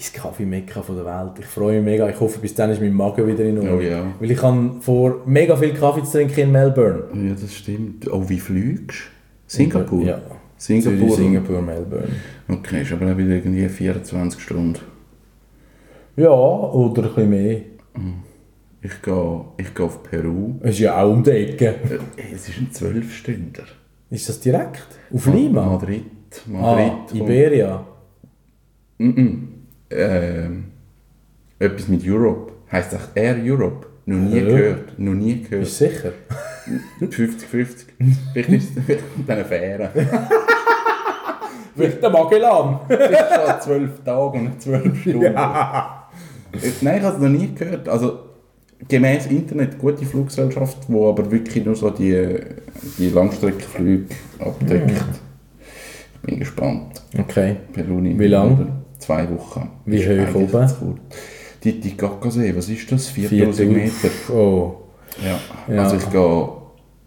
ins 0.00 0.12
Kaffee-Mekka 0.14 0.80
von 0.80 0.96
der 0.96 1.04
Welt. 1.04 1.32
Ich 1.40 1.44
freue 1.44 1.76
mich 1.76 1.84
mega. 1.84 2.08
Ich 2.08 2.18
hoffe, 2.18 2.38
bis 2.40 2.54
dann 2.54 2.70
ist 2.70 2.80
mein 2.80 2.94
Magen 2.94 3.26
wieder 3.26 3.44
in 3.44 3.58
Ordnung. 3.58 3.78
Oh 3.78 3.80
ja. 3.82 4.06
Weil 4.18 4.30
ich 4.30 4.42
habe 4.42 4.72
vor, 4.80 5.20
mega 5.26 5.54
viel 5.56 5.74
Kaffee 5.74 6.02
zu 6.02 6.12
trinken 6.12 6.40
in 6.40 6.52
Melbourne. 6.52 7.02
Ja, 7.14 7.34
das 7.38 7.54
stimmt. 7.54 8.10
Oh, 8.10 8.26
wie 8.26 8.38
fliegst 8.40 8.98
du? 8.98 9.56
Singapur? 9.56 10.02
Ja. 10.02 10.22
Singapur. 10.56 10.98
Zürich, 10.98 11.14
Singapur, 11.14 11.60
Melbourne. 11.60 12.08
Okay, 12.48 12.80
ist 12.82 12.92
aber 12.92 13.12
auch 13.12 13.16
wieder 13.18 13.34
irgendwie 13.34 13.68
24 13.68 14.40
Stunden. 14.40 14.78
Ja, 16.16 16.30
oder 16.30 17.02
ein 17.02 17.08
bisschen 17.08 17.30
mehr. 17.30 17.60
Ich 18.82 19.02
gehe, 19.02 19.40
ich 19.58 19.74
gehe 19.74 19.84
auf 19.86 20.02
Peru. 20.02 20.54
Es 20.60 20.70
ist 20.70 20.78
ja 20.80 21.02
auch 21.02 21.12
um 21.12 21.22
die 21.22 21.30
Ecke. 21.30 21.66
Äh, 22.16 22.34
Es 22.34 22.48
ist 22.48 22.58
ein 22.58 22.70
12-Stünder. 22.72 23.64
Ist 24.08 24.28
das 24.30 24.40
direkt? 24.40 24.86
Auf 25.12 25.26
Lima? 25.26 25.66
Madrid. 25.66 26.04
Madrid. 26.46 26.92
Ah, 26.92 27.14
Iberia. 27.14 27.86
Ähm, 29.90 30.64
etwas 31.58 31.88
mit 31.88 32.02
Europe. 32.06 32.52
Heißt 32.70 32.92
echt 32.94 33.08
Air 33.14 33.36
Europe? 33.42 33.86
Noch 34.06 34.16
nie 34.18 34.38
Ja. 34.38 34.44
gehört. 34.44 34.98
Noch 34.98 35.14
nie 35.14 35.34
Bist 35.34 35.50
gehört. 35.50 35.66
du 35.66 35.70
sicher? 35.70 36.12
50-50. 37.10 37.86
Vielleicht 38.32 38.48
ist 38.50 38.70
es 38.88 39.28
eine 39.28 39.44
Fähre. 39.44 39.90
Vielleicht 41.76 42.02
der 42.02 42.10
Magellan. 42.10 42.80
Vielleicht 42.88 43.34
schon 43.34 43.60
12 43.60 43.90
Tage 44.04 44.38
und 44.38 44.60
12 44.62 45.00
Stunden. 45.00 45.34
Ich- 46.52 46.82
Nein, 46.82 46.98
ich 46.98 47.02
habe 47.04 47.16
es 47.16 47.22
noch 47.22 47.28
nie 47.28 47.54
gehört. 47.54 47.88
Also, 47.88 48.18
gemäß 48.88 49.26
Internet 49.26 49.78
gute 49.78 50.04
Fluggesellschaft, 50.04 50.78
die 50.88 50.94
aber 50.94 51.30
wirklich 51.30 51.64
nur 51.64 51.76
so 51.76 51.90
die, 51.90 52.38
die 52.98 53.10
Langstreckenflüge 53.10 54.06
abdeckt. 54.38 54.90
Ich 56.14 56.20
bin 56.22 56.38
gespannt. 56.40 57.02
Okay. 57.18 57.56
Peruni. 57.72 58.18
Wie 58.18 58.26
lang? 58.26 58.79
Zwei 59.00 59.28
Wochen. 59.30 59.70
Wie 59.86 60.06
hoch 60.06 60.34
oben? 60.34 61.00
Die, 61.64 61.80
die 61.80 61.96
Gagasee, 61.96 62.54
was 62.56 62.68
ist 62.68 62.90
das? 62.90 63.08
4000 63.08 63.72
Meter. 63.72 64.08
Oh. 64.32 64.76
Ja. 65.22 65.74
Ja. 65.74 65.82
Also 65.82 65.96
ich 65.96 66.10
gehe 66.10 66.48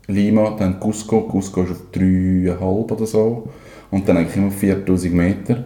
Lima, 0.08 0.56
dann 0.58 0.80
Cusco. 0.80 1.22
Cusco 1.22 1.64
ist 1.64 1.72
auf 1.72 1.82
3,5 1.94 2.92
oder 2.92 3.06
so. 3.06 3.50
Und 3.90 4.08
dann 4.08 4.18
eigentlich 4.18 4.36
immer 4.36 4.48
auf 4.48 4.56
4000 4.56 5.14
Meter. 5.14 5.66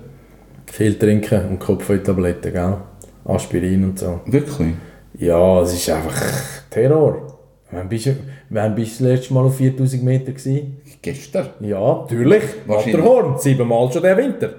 Viel 0.72 1.00
trinken 1.00 1.50
und 1.50 1.60
Kopfweh-Tabletten, 1.60 2.54
gell? 2.54 2.78
Aspirin 3.26 3.86
und 3.86 4.00
so. 4.00 4.22
Wirklich? 4.26 4.74
Ja, 5.18 5.62
es 5.62 5.74
ist 5.74 5.90
einfach 5.90 6.22
Terror. 6.70 7.40
Wann 7.72 7.90
bist 7.90 8.06
du, 8.06 8.16
wann 8.50 8.76
bist 8.76 9.00
du 9.00 9.04
das 9.04 9.14
letzte 9.14 9.34
Mal 9.34 9.46
auf 9.46 9.58
4000 9.58 10.04
Meter 10.04 10.32
gewesen? 10.32 10.78
Gestern? 11.02 11.48
Ja, 11.60 12.02
natürlich. 12.02 12.44
Matterhorn, 12.66 13.38
siebenmal 13.40 13.92
schon 13.92 14.04
der 14.04 14.18
Winter. 14.18 14.52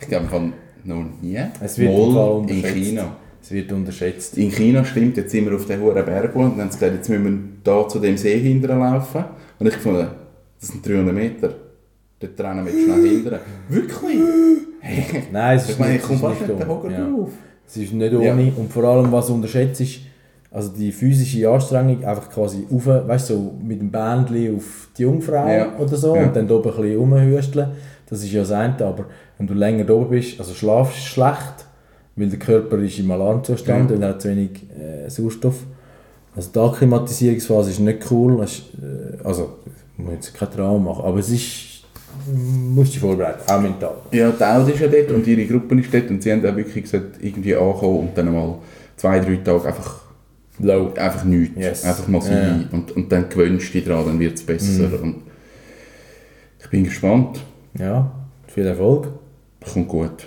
Ich 0.00 0.08
glaube 0.08 0.26
von 0.26 0.52
noch 0.84 1.04
nie. 1.20 1.38
Es 1.60 1.78
wird 1.78 1.90
Mal 1.92 1.98
in 1.98 2.36
unterschätzt. 2.40 2.74
China. 2.74 3.16
Es 3.42 3.50
wird 3.50 3.72
unterschätzt. 3.72 4.38
In 4.38 4.50
China 4.50 4.84
stimmt, 4.84 5.16
jetzt 5.16 5.32
sind 5.32 5.46
wir 5.46 5.56
auf 5.56 5.66
den 5.66 5.80
hohen 5.80 5.94
Berg 6.04 6.34
und 6.36 6.42
dann 6.56 6.60
haben 6.64 6.70
sie 6.70 6.78
gesagt, 6.78 6.94
jetzt 6.94 7.08
müssen 7.08 7.24
wir 7.24 7.38
da 7.64 7.88
zu 7.88 7.98
dem 7.98 8.16
See 8.16 8.38
hinterher 8.38 8.78
laufen. 8.78 9.24
Und 9.58 9.66
ich 9.66 9.74
fand, 9.74 9.98
das 10.60 10.68
sind 10.68 10.86
300 10.86 11.14
Meter. 11.14 11.54
Dort 12.20 12.40
rennen 12.40 12.64
wir 12.64 12.72
schnell 12.72 13.08
hinterher. 13.08 13.40
Wirklich? 13.68 14.16
Nein, 15.32 15.56
es 15.56 15.64
ist 15.64 15.70
Ich 15.70 15.78
meine, 15.78 15.96
ich 15.96 16.02
komme 16.02 16.18
fast 16.18 16.40
nicht 16.46 16.60
den. 16.60 16.68
Hocker 16.68 16.90
Ja. 16.90 17.08
drauf. 17.08 17.30
Es 17.66 17.76
ist 17.76 17.92
nicht 17.92 18.14
ohne. 18.14 18.52
Und 18.56 18.72
vor 18.72 18.84
allem, 18.84 19.10
was 19.10 19.30
unterschätzt 19.30 19.80
ist, 19.80 20.00
also 20.50 20.70
die 20.70 20.92
physische 20.92 21.48
Anstrengung, 21.48 22.04
einfach 22.04 22.30
quasi 22.30 22.66
rauf, 22.70 22.86
weißt 22.86 23.30
du, 23.30 23.34
so 23.34 23.54
mit 23.64 23.80
dem 23.80 23.90
Bändchen 23.90 24.56
auf 24.56 24.88
die 24.96 25.02
Jungfrau 25.02 25.48
Ja. 25.48 25.76
oder 25.78 25.96
so 25.96 26.14
Ja. 26.14 26.24
und 26.26 26.36
dann 26.36 26.46
da 26.46 26.54
oben 26.54 26.70
ein 26.70 26.76
bisschen 26.76 26.96
rumhüsteln. 26.98 27.68
Das 28.12 28.22
ist 28.22 28.30
ja 28.32 28.40
das 28.40 28.50
eine, 28.52 28.74
aber 28.84 29.06
wenn 29.38 29.46
du 29.46 29.54
länger 29.54 29.84
da 29.84 29.94
oben 29.94 30.10
bist, 30.10 30.38
also 30.38 30.52
schlafst 30.52 30.98
du 30.98 31.00
schlecht, 31.00 31.64
weil 32.14 32.28
der 32.28 32.38
Körper 32.38 32.76
ist 32.78 32.98
im 32.98 33.10
Alarmzustand 33.10 33.90
Ja. 33.90 33.96
und 33.96 34.04
hat 34.04 34.20
zu 34.20 34.28
wenig 34.28 34.50
äh, 34.78 35.08
Sauerstoff. 35.08 35.60
Also 36.36 36.50
die 36.54 36.58
Akklimatisierungsphase 36.58 37.70
ist 37.70 37.80
nicht 37.80 38.10
cool, 38.10 38.42
ist, 38.44 38.64
äh, 38.82 39.16
also 39.24 39.56
ich 39.96 40.04
muss 40.04 40.12
jetzt 40.12 40.34
kein 40.34 40.50
Traum 40.50 40.84
machen, 40.84 41.04
aber 41.06 41.20
es 41.20 41.30
ist, 41.30 41.84
musst 42.74 42.92
dich 42.92 43.00
vorbereiten, 43.00 43.50
auch 43.50 43.60
mental. 43.62 43.94
Ja, 44.10 44.30
die 44.30 44.44
Audi 44.44 44.72
ist 44.72 44.80
ja 44.80 44.88
dort 44.88 45.10
und 45.10 45.26
ihre 45.26 45.46
Gruppe 45.46 45.80
ist 45.80 45.94
dort 45.94 46.10
und 46.10 46.22
sie 46.22 46.32
haben 46.32 46.44
auch 46.44 46.54
wirklich 46.54 46.84
gesagt, 46.84 47.16
irgendwie 47.22 47.54
ankommen 47.56 47.98
und 48.00 48.18
dann 48.18 48.30
mal 48.30 48.58
zwei, 48.98 49.20
drei 49.20 49.36
Tage 49.36 49.68
einfach 49.68 50.02
Low. 50.58 50.92
einfach 50.96 51.24
nichts. 51.24 51.56
Yes. 51.58 51.84
Einfach 51.84 52.08
mal 52.08 52.20
sein. 52.20 52.68
Mhm. 52.70 52.78
Und, 52.78 52.92
und 52.94 53.10
dann 53.10 53.30
gewöhnst 53.30 53.68
du 53.68 53.72
dich 53.78 53.84
dran, 53.86 54.04
dann 54.04 54.20
wird 54.20 54.34
es 54.34 54.42
besser. 54.44 55.00
Und 55.02 55.22
ich 56.60 56.68
bin 56.68 56.84
gespannt. 56.84 57.40
Ja, 57.78 58.10
viel 58.46 58.66
Erfolg. 58.66 59.08
Kommt 59.72 59.88
gut. 59.88 60.26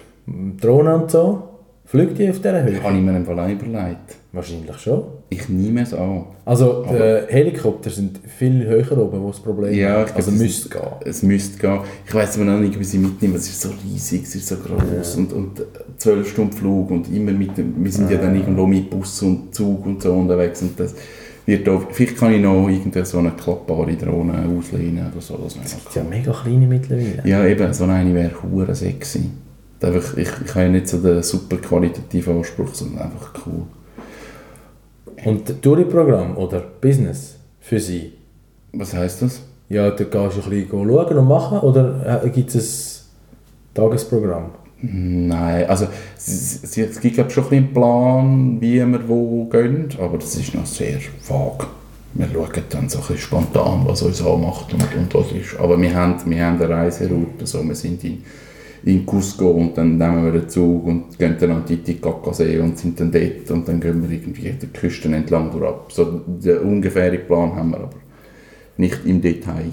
Drohnen 0.59 1.01
und 1.01 1.11
so. 1.11 1.43
Fliegt 1.87 2.17
die 2.17 2.27
auf 2.29 2.37
dieser 2.39 2.63
Höhe? 2.63 2.81
Habe 2.81 2.97
ich 2.97 3.03
mir 3.03 3.15
im 3.15 3.25
Fall 3.25 3.51
überlegt. 3.51 4.15
Wahrscheinlich 4.31 4.75
schon. 4.79 5.03
Ich 5.29 5.47
nehme 5.49 5.81
es 5.83 5.93
an. 5.93 6.25
Also, 6.43 6.83
die 6.89 7.31
Helikopter 7.31 7.89
sind 7.91 8.19
viel 8.25 8.65
höher 8.65 8.97
oben, 8.97 9.21
wo 9.21 9.27
das 9.27 9.39
Problem 9.39 9.71
Ja, 9.73 10.01
ist. 10.01 10.09
ich 10.11 10.15
Also 10.15 10.31
glaub, 10.31 10.41
müsste 10.41 10.69
gehen. 10.69 10.81
Es 11.05 11.23
müsste 11.23 11.59
gehen. 11.59 11.79
Ich 12.07 12.13
weiß 12.13 12.37
aber 12.37 12.45
noch 12.45 12.59
nicht, 12.59 12.79
wie 12.79 12.83
sie 12.83 12.97
mitnehmen. 12.97 13.35
Es 13.35 13.47
ist 13.47 13.61
so 13.61 13.69
riesig, 13.83 14.23
es 14.23 14.35
ist 14.35 14.47
so 14.47 14.55
groß 14.57 15.15
und, 15.17 15.31
und 15.33 15.61
12 15.97 16.27
Stunden 16.27 16.53
Flug 16.53 16.89
und 16.89 17.13
immer 17.13 17.31
mit 17.31 17.55
dem, 17.57 17.75
wir 17.83 17.91
sind 17.91 18.09
ja 18.09 18.17
dann 18.17 18.35
irgendwo 18.35 18.65
mit 18.65 18.89
Bus 18.89 19.21
und 19.21 19.53
Zug 19.53 19.85
und 19.85 20.01
so 20.01 20.11
unterwegs 20.13 20.61
und 20.63 20.79
das 20.79 20.95
wird 21.45 21.69
auch, 21.69 21.83
vielleicht 21.91 22.17
kann 22.17 22.33
ich 22.33 22.41
noch 22.41 22.67
irgendeine 22.67 23.05
so 23.05 23.19
eine 23.19 23.31
klappbare 23.31 23.95
Drohne 23.95 24.33
auslehnen 24.57 25.11
oder 25.11 25.21
so. 25.21 25.37
Das 25.37 25.55
Es 25.63 25.75
gibt 25.75 25.95
ja 25.95 26.03
mega 26.03 26.31
kleine 26.31 26.67
mittlerweile. 26.67 27.21
Ja, 27.23 27.45
eben, 27.45 27.73
so 27.73 27.83
eine 27.85 28.13
wäre 28.13 28.31
hure 28.43 28.73
sexy. 28.73 29.29
Einfach, 29.81 30.17
ich, 30.17 30.29
ich 30.43 30.55
habe 30.55 30.63
ja 30.63 30.69
nicht 30.69 30.87
so 30.87 30.97
den 30.97 31.21
super 31.21 31.57
qualitativen 31.57 32.37
Anspruch, 32.37 32.73
sondern 32.73 33.03
einfach 33.03 33.33
cool. 33.45 33.63
Und 35.25 35.61
Touri-Programm 35.61 36.37
oder 36.37 36.63
Business 36.81 37.35
für 37.59 37.79
sie? 37.79 38.13
Was 38.73 38.95
heisst 38.95 39.21
das? 39.21 39.41
Ja, 39.69 39.91
da 39.91 40.03
gehst 40.03 40.13
du 40.13 40.19
ein 40.19 40.49
bisschen 40.49 40.69
schauen 40.69 41.17
und 41.17 41.27
machen 41.27 41.59
oder 41.59 42.23
äh, 42.23 42.29
gibt 42.29 42.53
es 42.55 43.05
ein 43.75 43.75
Tagesprogramm? 43.75 44.51
Nein, 44.91 45.65
also 45.67 45.87
es, 46.17 46.59
es, 46.63 46.99
gibt 46.99 47.15
glaub, 47.15 47.31
schon 47.31 47.43
ein 47.45 47.49
bisschen 47.49 47.63
einen 47.65 47.73
Plan, 47.73 48.57
wie 48.61 48.85
wir 48.85 49.07
wo 49.07 49.45
gehen, 49.45 49.89
aber 49.99 50.17
das 50.17 50.35
ist 50.35 50.53
noch 50.53 50.65
sehr 50.65 50.99
vage. 51.27 51.67
Wir 52.13 52.27
schauen 52.31 52.63
dann 52.69 52.89
so 52.89 52.99
ein 53.09 53.17
spontan, 53.17 53.81
was 53.85 54.01
uns 54.01 54.21
anmacht 54.25 54.73
und, 54.73 54.83
und 54.95 55.13
was 55.13 55.31
ist. 55.33 55.59
Aber 55.59 55.79
wir 55.81 55.93
haben, 55.93 56.15
wir 56.25 56.45
haben 56.45 56.61
eine 56.61 56.69
Reiseroute, 56.69 57.45
so, 57.45 57.63
wir 57.67 57.75
sind 57.75 58.03
in, 58.03 58.23
in 58.85 59.05
Cusco 59.05 59.51
und 59.51 59.77
dann 59.77 59.97
nehmen 59.97 60.23
wir 60.25 60.39
den 60.39 60.49
Zug 60.49 60.85
und 60.85 61.17
gehen 61.17 61.35
dann 61.39 61.51
an 61.51 61.65
Titicaca-See 61.65 62.59
und 62.59 62.77
sind 62.77 62.99
dann 62.99 63.11
dort 63.11 63.51
und 63.51 63.67
dann 63.67 63.81
gehen 63.81 64.01
wir 64.01 64.15
irgendwie 64.15 64.51
die 64.51 64.67
Küsten 64.67 65.13
entlang 65.13 65.51
durch 65.51 65.67
ab. 65.67 65.91
So 65.91 66.21
den 66.25 66.59
ungefähren 66.59 67.25
Plan 67.27 67.55
haben 67.55 67.71
wir 67.71 67.79
aber 67.79 67.97
nicht 68.77 68.99
im 69.05 69.21
Detail. 69.21 69.71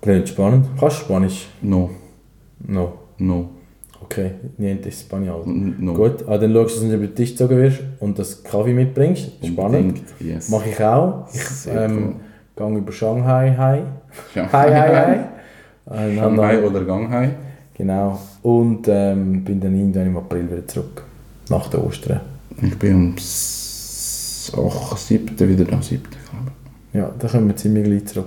Klingt 0.00 0.28
spannend. 0.28 0.66
Kannst 0.78 1.00
du 1.00 1.04
Spanisch? 1.04 1.48
No, 1.60 1.90
No. 2.66 2.98
no, 3.18 3.50
Okay, 4.00 4.30
niente 4.56 4.88
Español. 4.88 5.42
no. 5.46 5.92
Gut, 5.94 6.24
ah, 6.28 6.38
dann 6.38 6.52
schaust 6.52 6.76
du, 6.76 6.80
dass 6.80 6.88
du 6.90 6.94
über 6.96 7.06
den 7.06 7.14
Tisch 7.14 7.30
gezogen 7.32 7.56
wirst 7.58 7.80
und 8.00 8.18
das 8.18 8.42
Kaffee 8.42 8.72
mitbringst. 8.72 9.30
Spannend. 9.44 10.00
Yes. 10.20 10.48
Mache 10.48 10.70
ich 10.70 10.82
auch. 10.82 11.26
Ich 11.32 11.40
ähm, 11.70 12.16
gehe 12.56 12.78
über 12.78 12.92
Shanghai. 12.92 13.54
Hi. 13.56 13.82
Ja. 14.34 14.52
Hi, 14.52 14.70
hi, 14.72 14.96
hi. 14.96 15.16
Äh, 15.90 16.16
Shanghai 16.16 16.62
oder 16.62 16.84
Ganghai. 16.84 17.30
Genau. 17.72 18.18
Und 18.42 18.86
ähm, 18.88 19.42
bin 19.42 19.58
dann 19.58 19.74
irgendwann 19.74 20.06
im 20.08 20.16
April 20.18 20.44
wieder 20.50 20.66
zurück. 20.66 21.02
Nach 21.48 21.66
den 21.68 21.80
Ostern. 21.80 22.20
Ich 22.60 22.78
bin 22.78 22.92
am 22.94 23.14
s- 23.16 24.52
ach, 24.54 24.96
7. 24.98 25.38
wieder 25.48 25.64
da, 25.64 25.80
7. 25.80 26.02
glaube 26.02 26.52
Ja, 26.92 27.10
da 27.18 27.26
kommen 27.28 27.48
wir 27.48 27.56
ziemlich 27.56 27.84
gleich 27.84 28.04
zurück. 28.04 28.26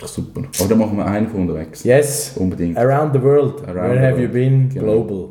Ich. 0.00 0.10
Ist 0.10 0.18
doch 0.18 0.24
super. 0.24 0.42
Aber 0.58 0.68
dann 0.68 0.78
machen 0.78 0.96
wir 0.96 1.06
einen 1.06 1.28
von 1.28 1.40
unterwegs. 1.42 1.84
Yes! 1.84 2.32
Unbedingt. 2.36 2.76
Around 2.78 3.14
the 3.14 3.22
world. 3.22 3.62
Around 3.68 3.76
Where 3.76 3.94
the 3.94 4.00
have 4.00 4.16
you 4.16 4.22
world. 4.22 4.32
been? 4.32 4.68
Genau. 4.68 5.04
Global. 5.04 5.28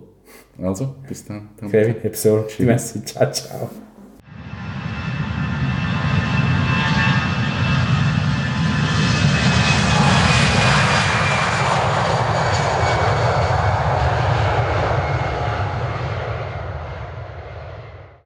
Also, 0.62 0.95
bis 1.08 1.25
dann. 1.25 1.49
Kevin, 1.71 1.95
Episode. 2.03 2.45
Tschüss. 2.47 2.65
Merci. 2.65 3.05
Ciao, 3.05 3.32
ciao. 3.32 3.69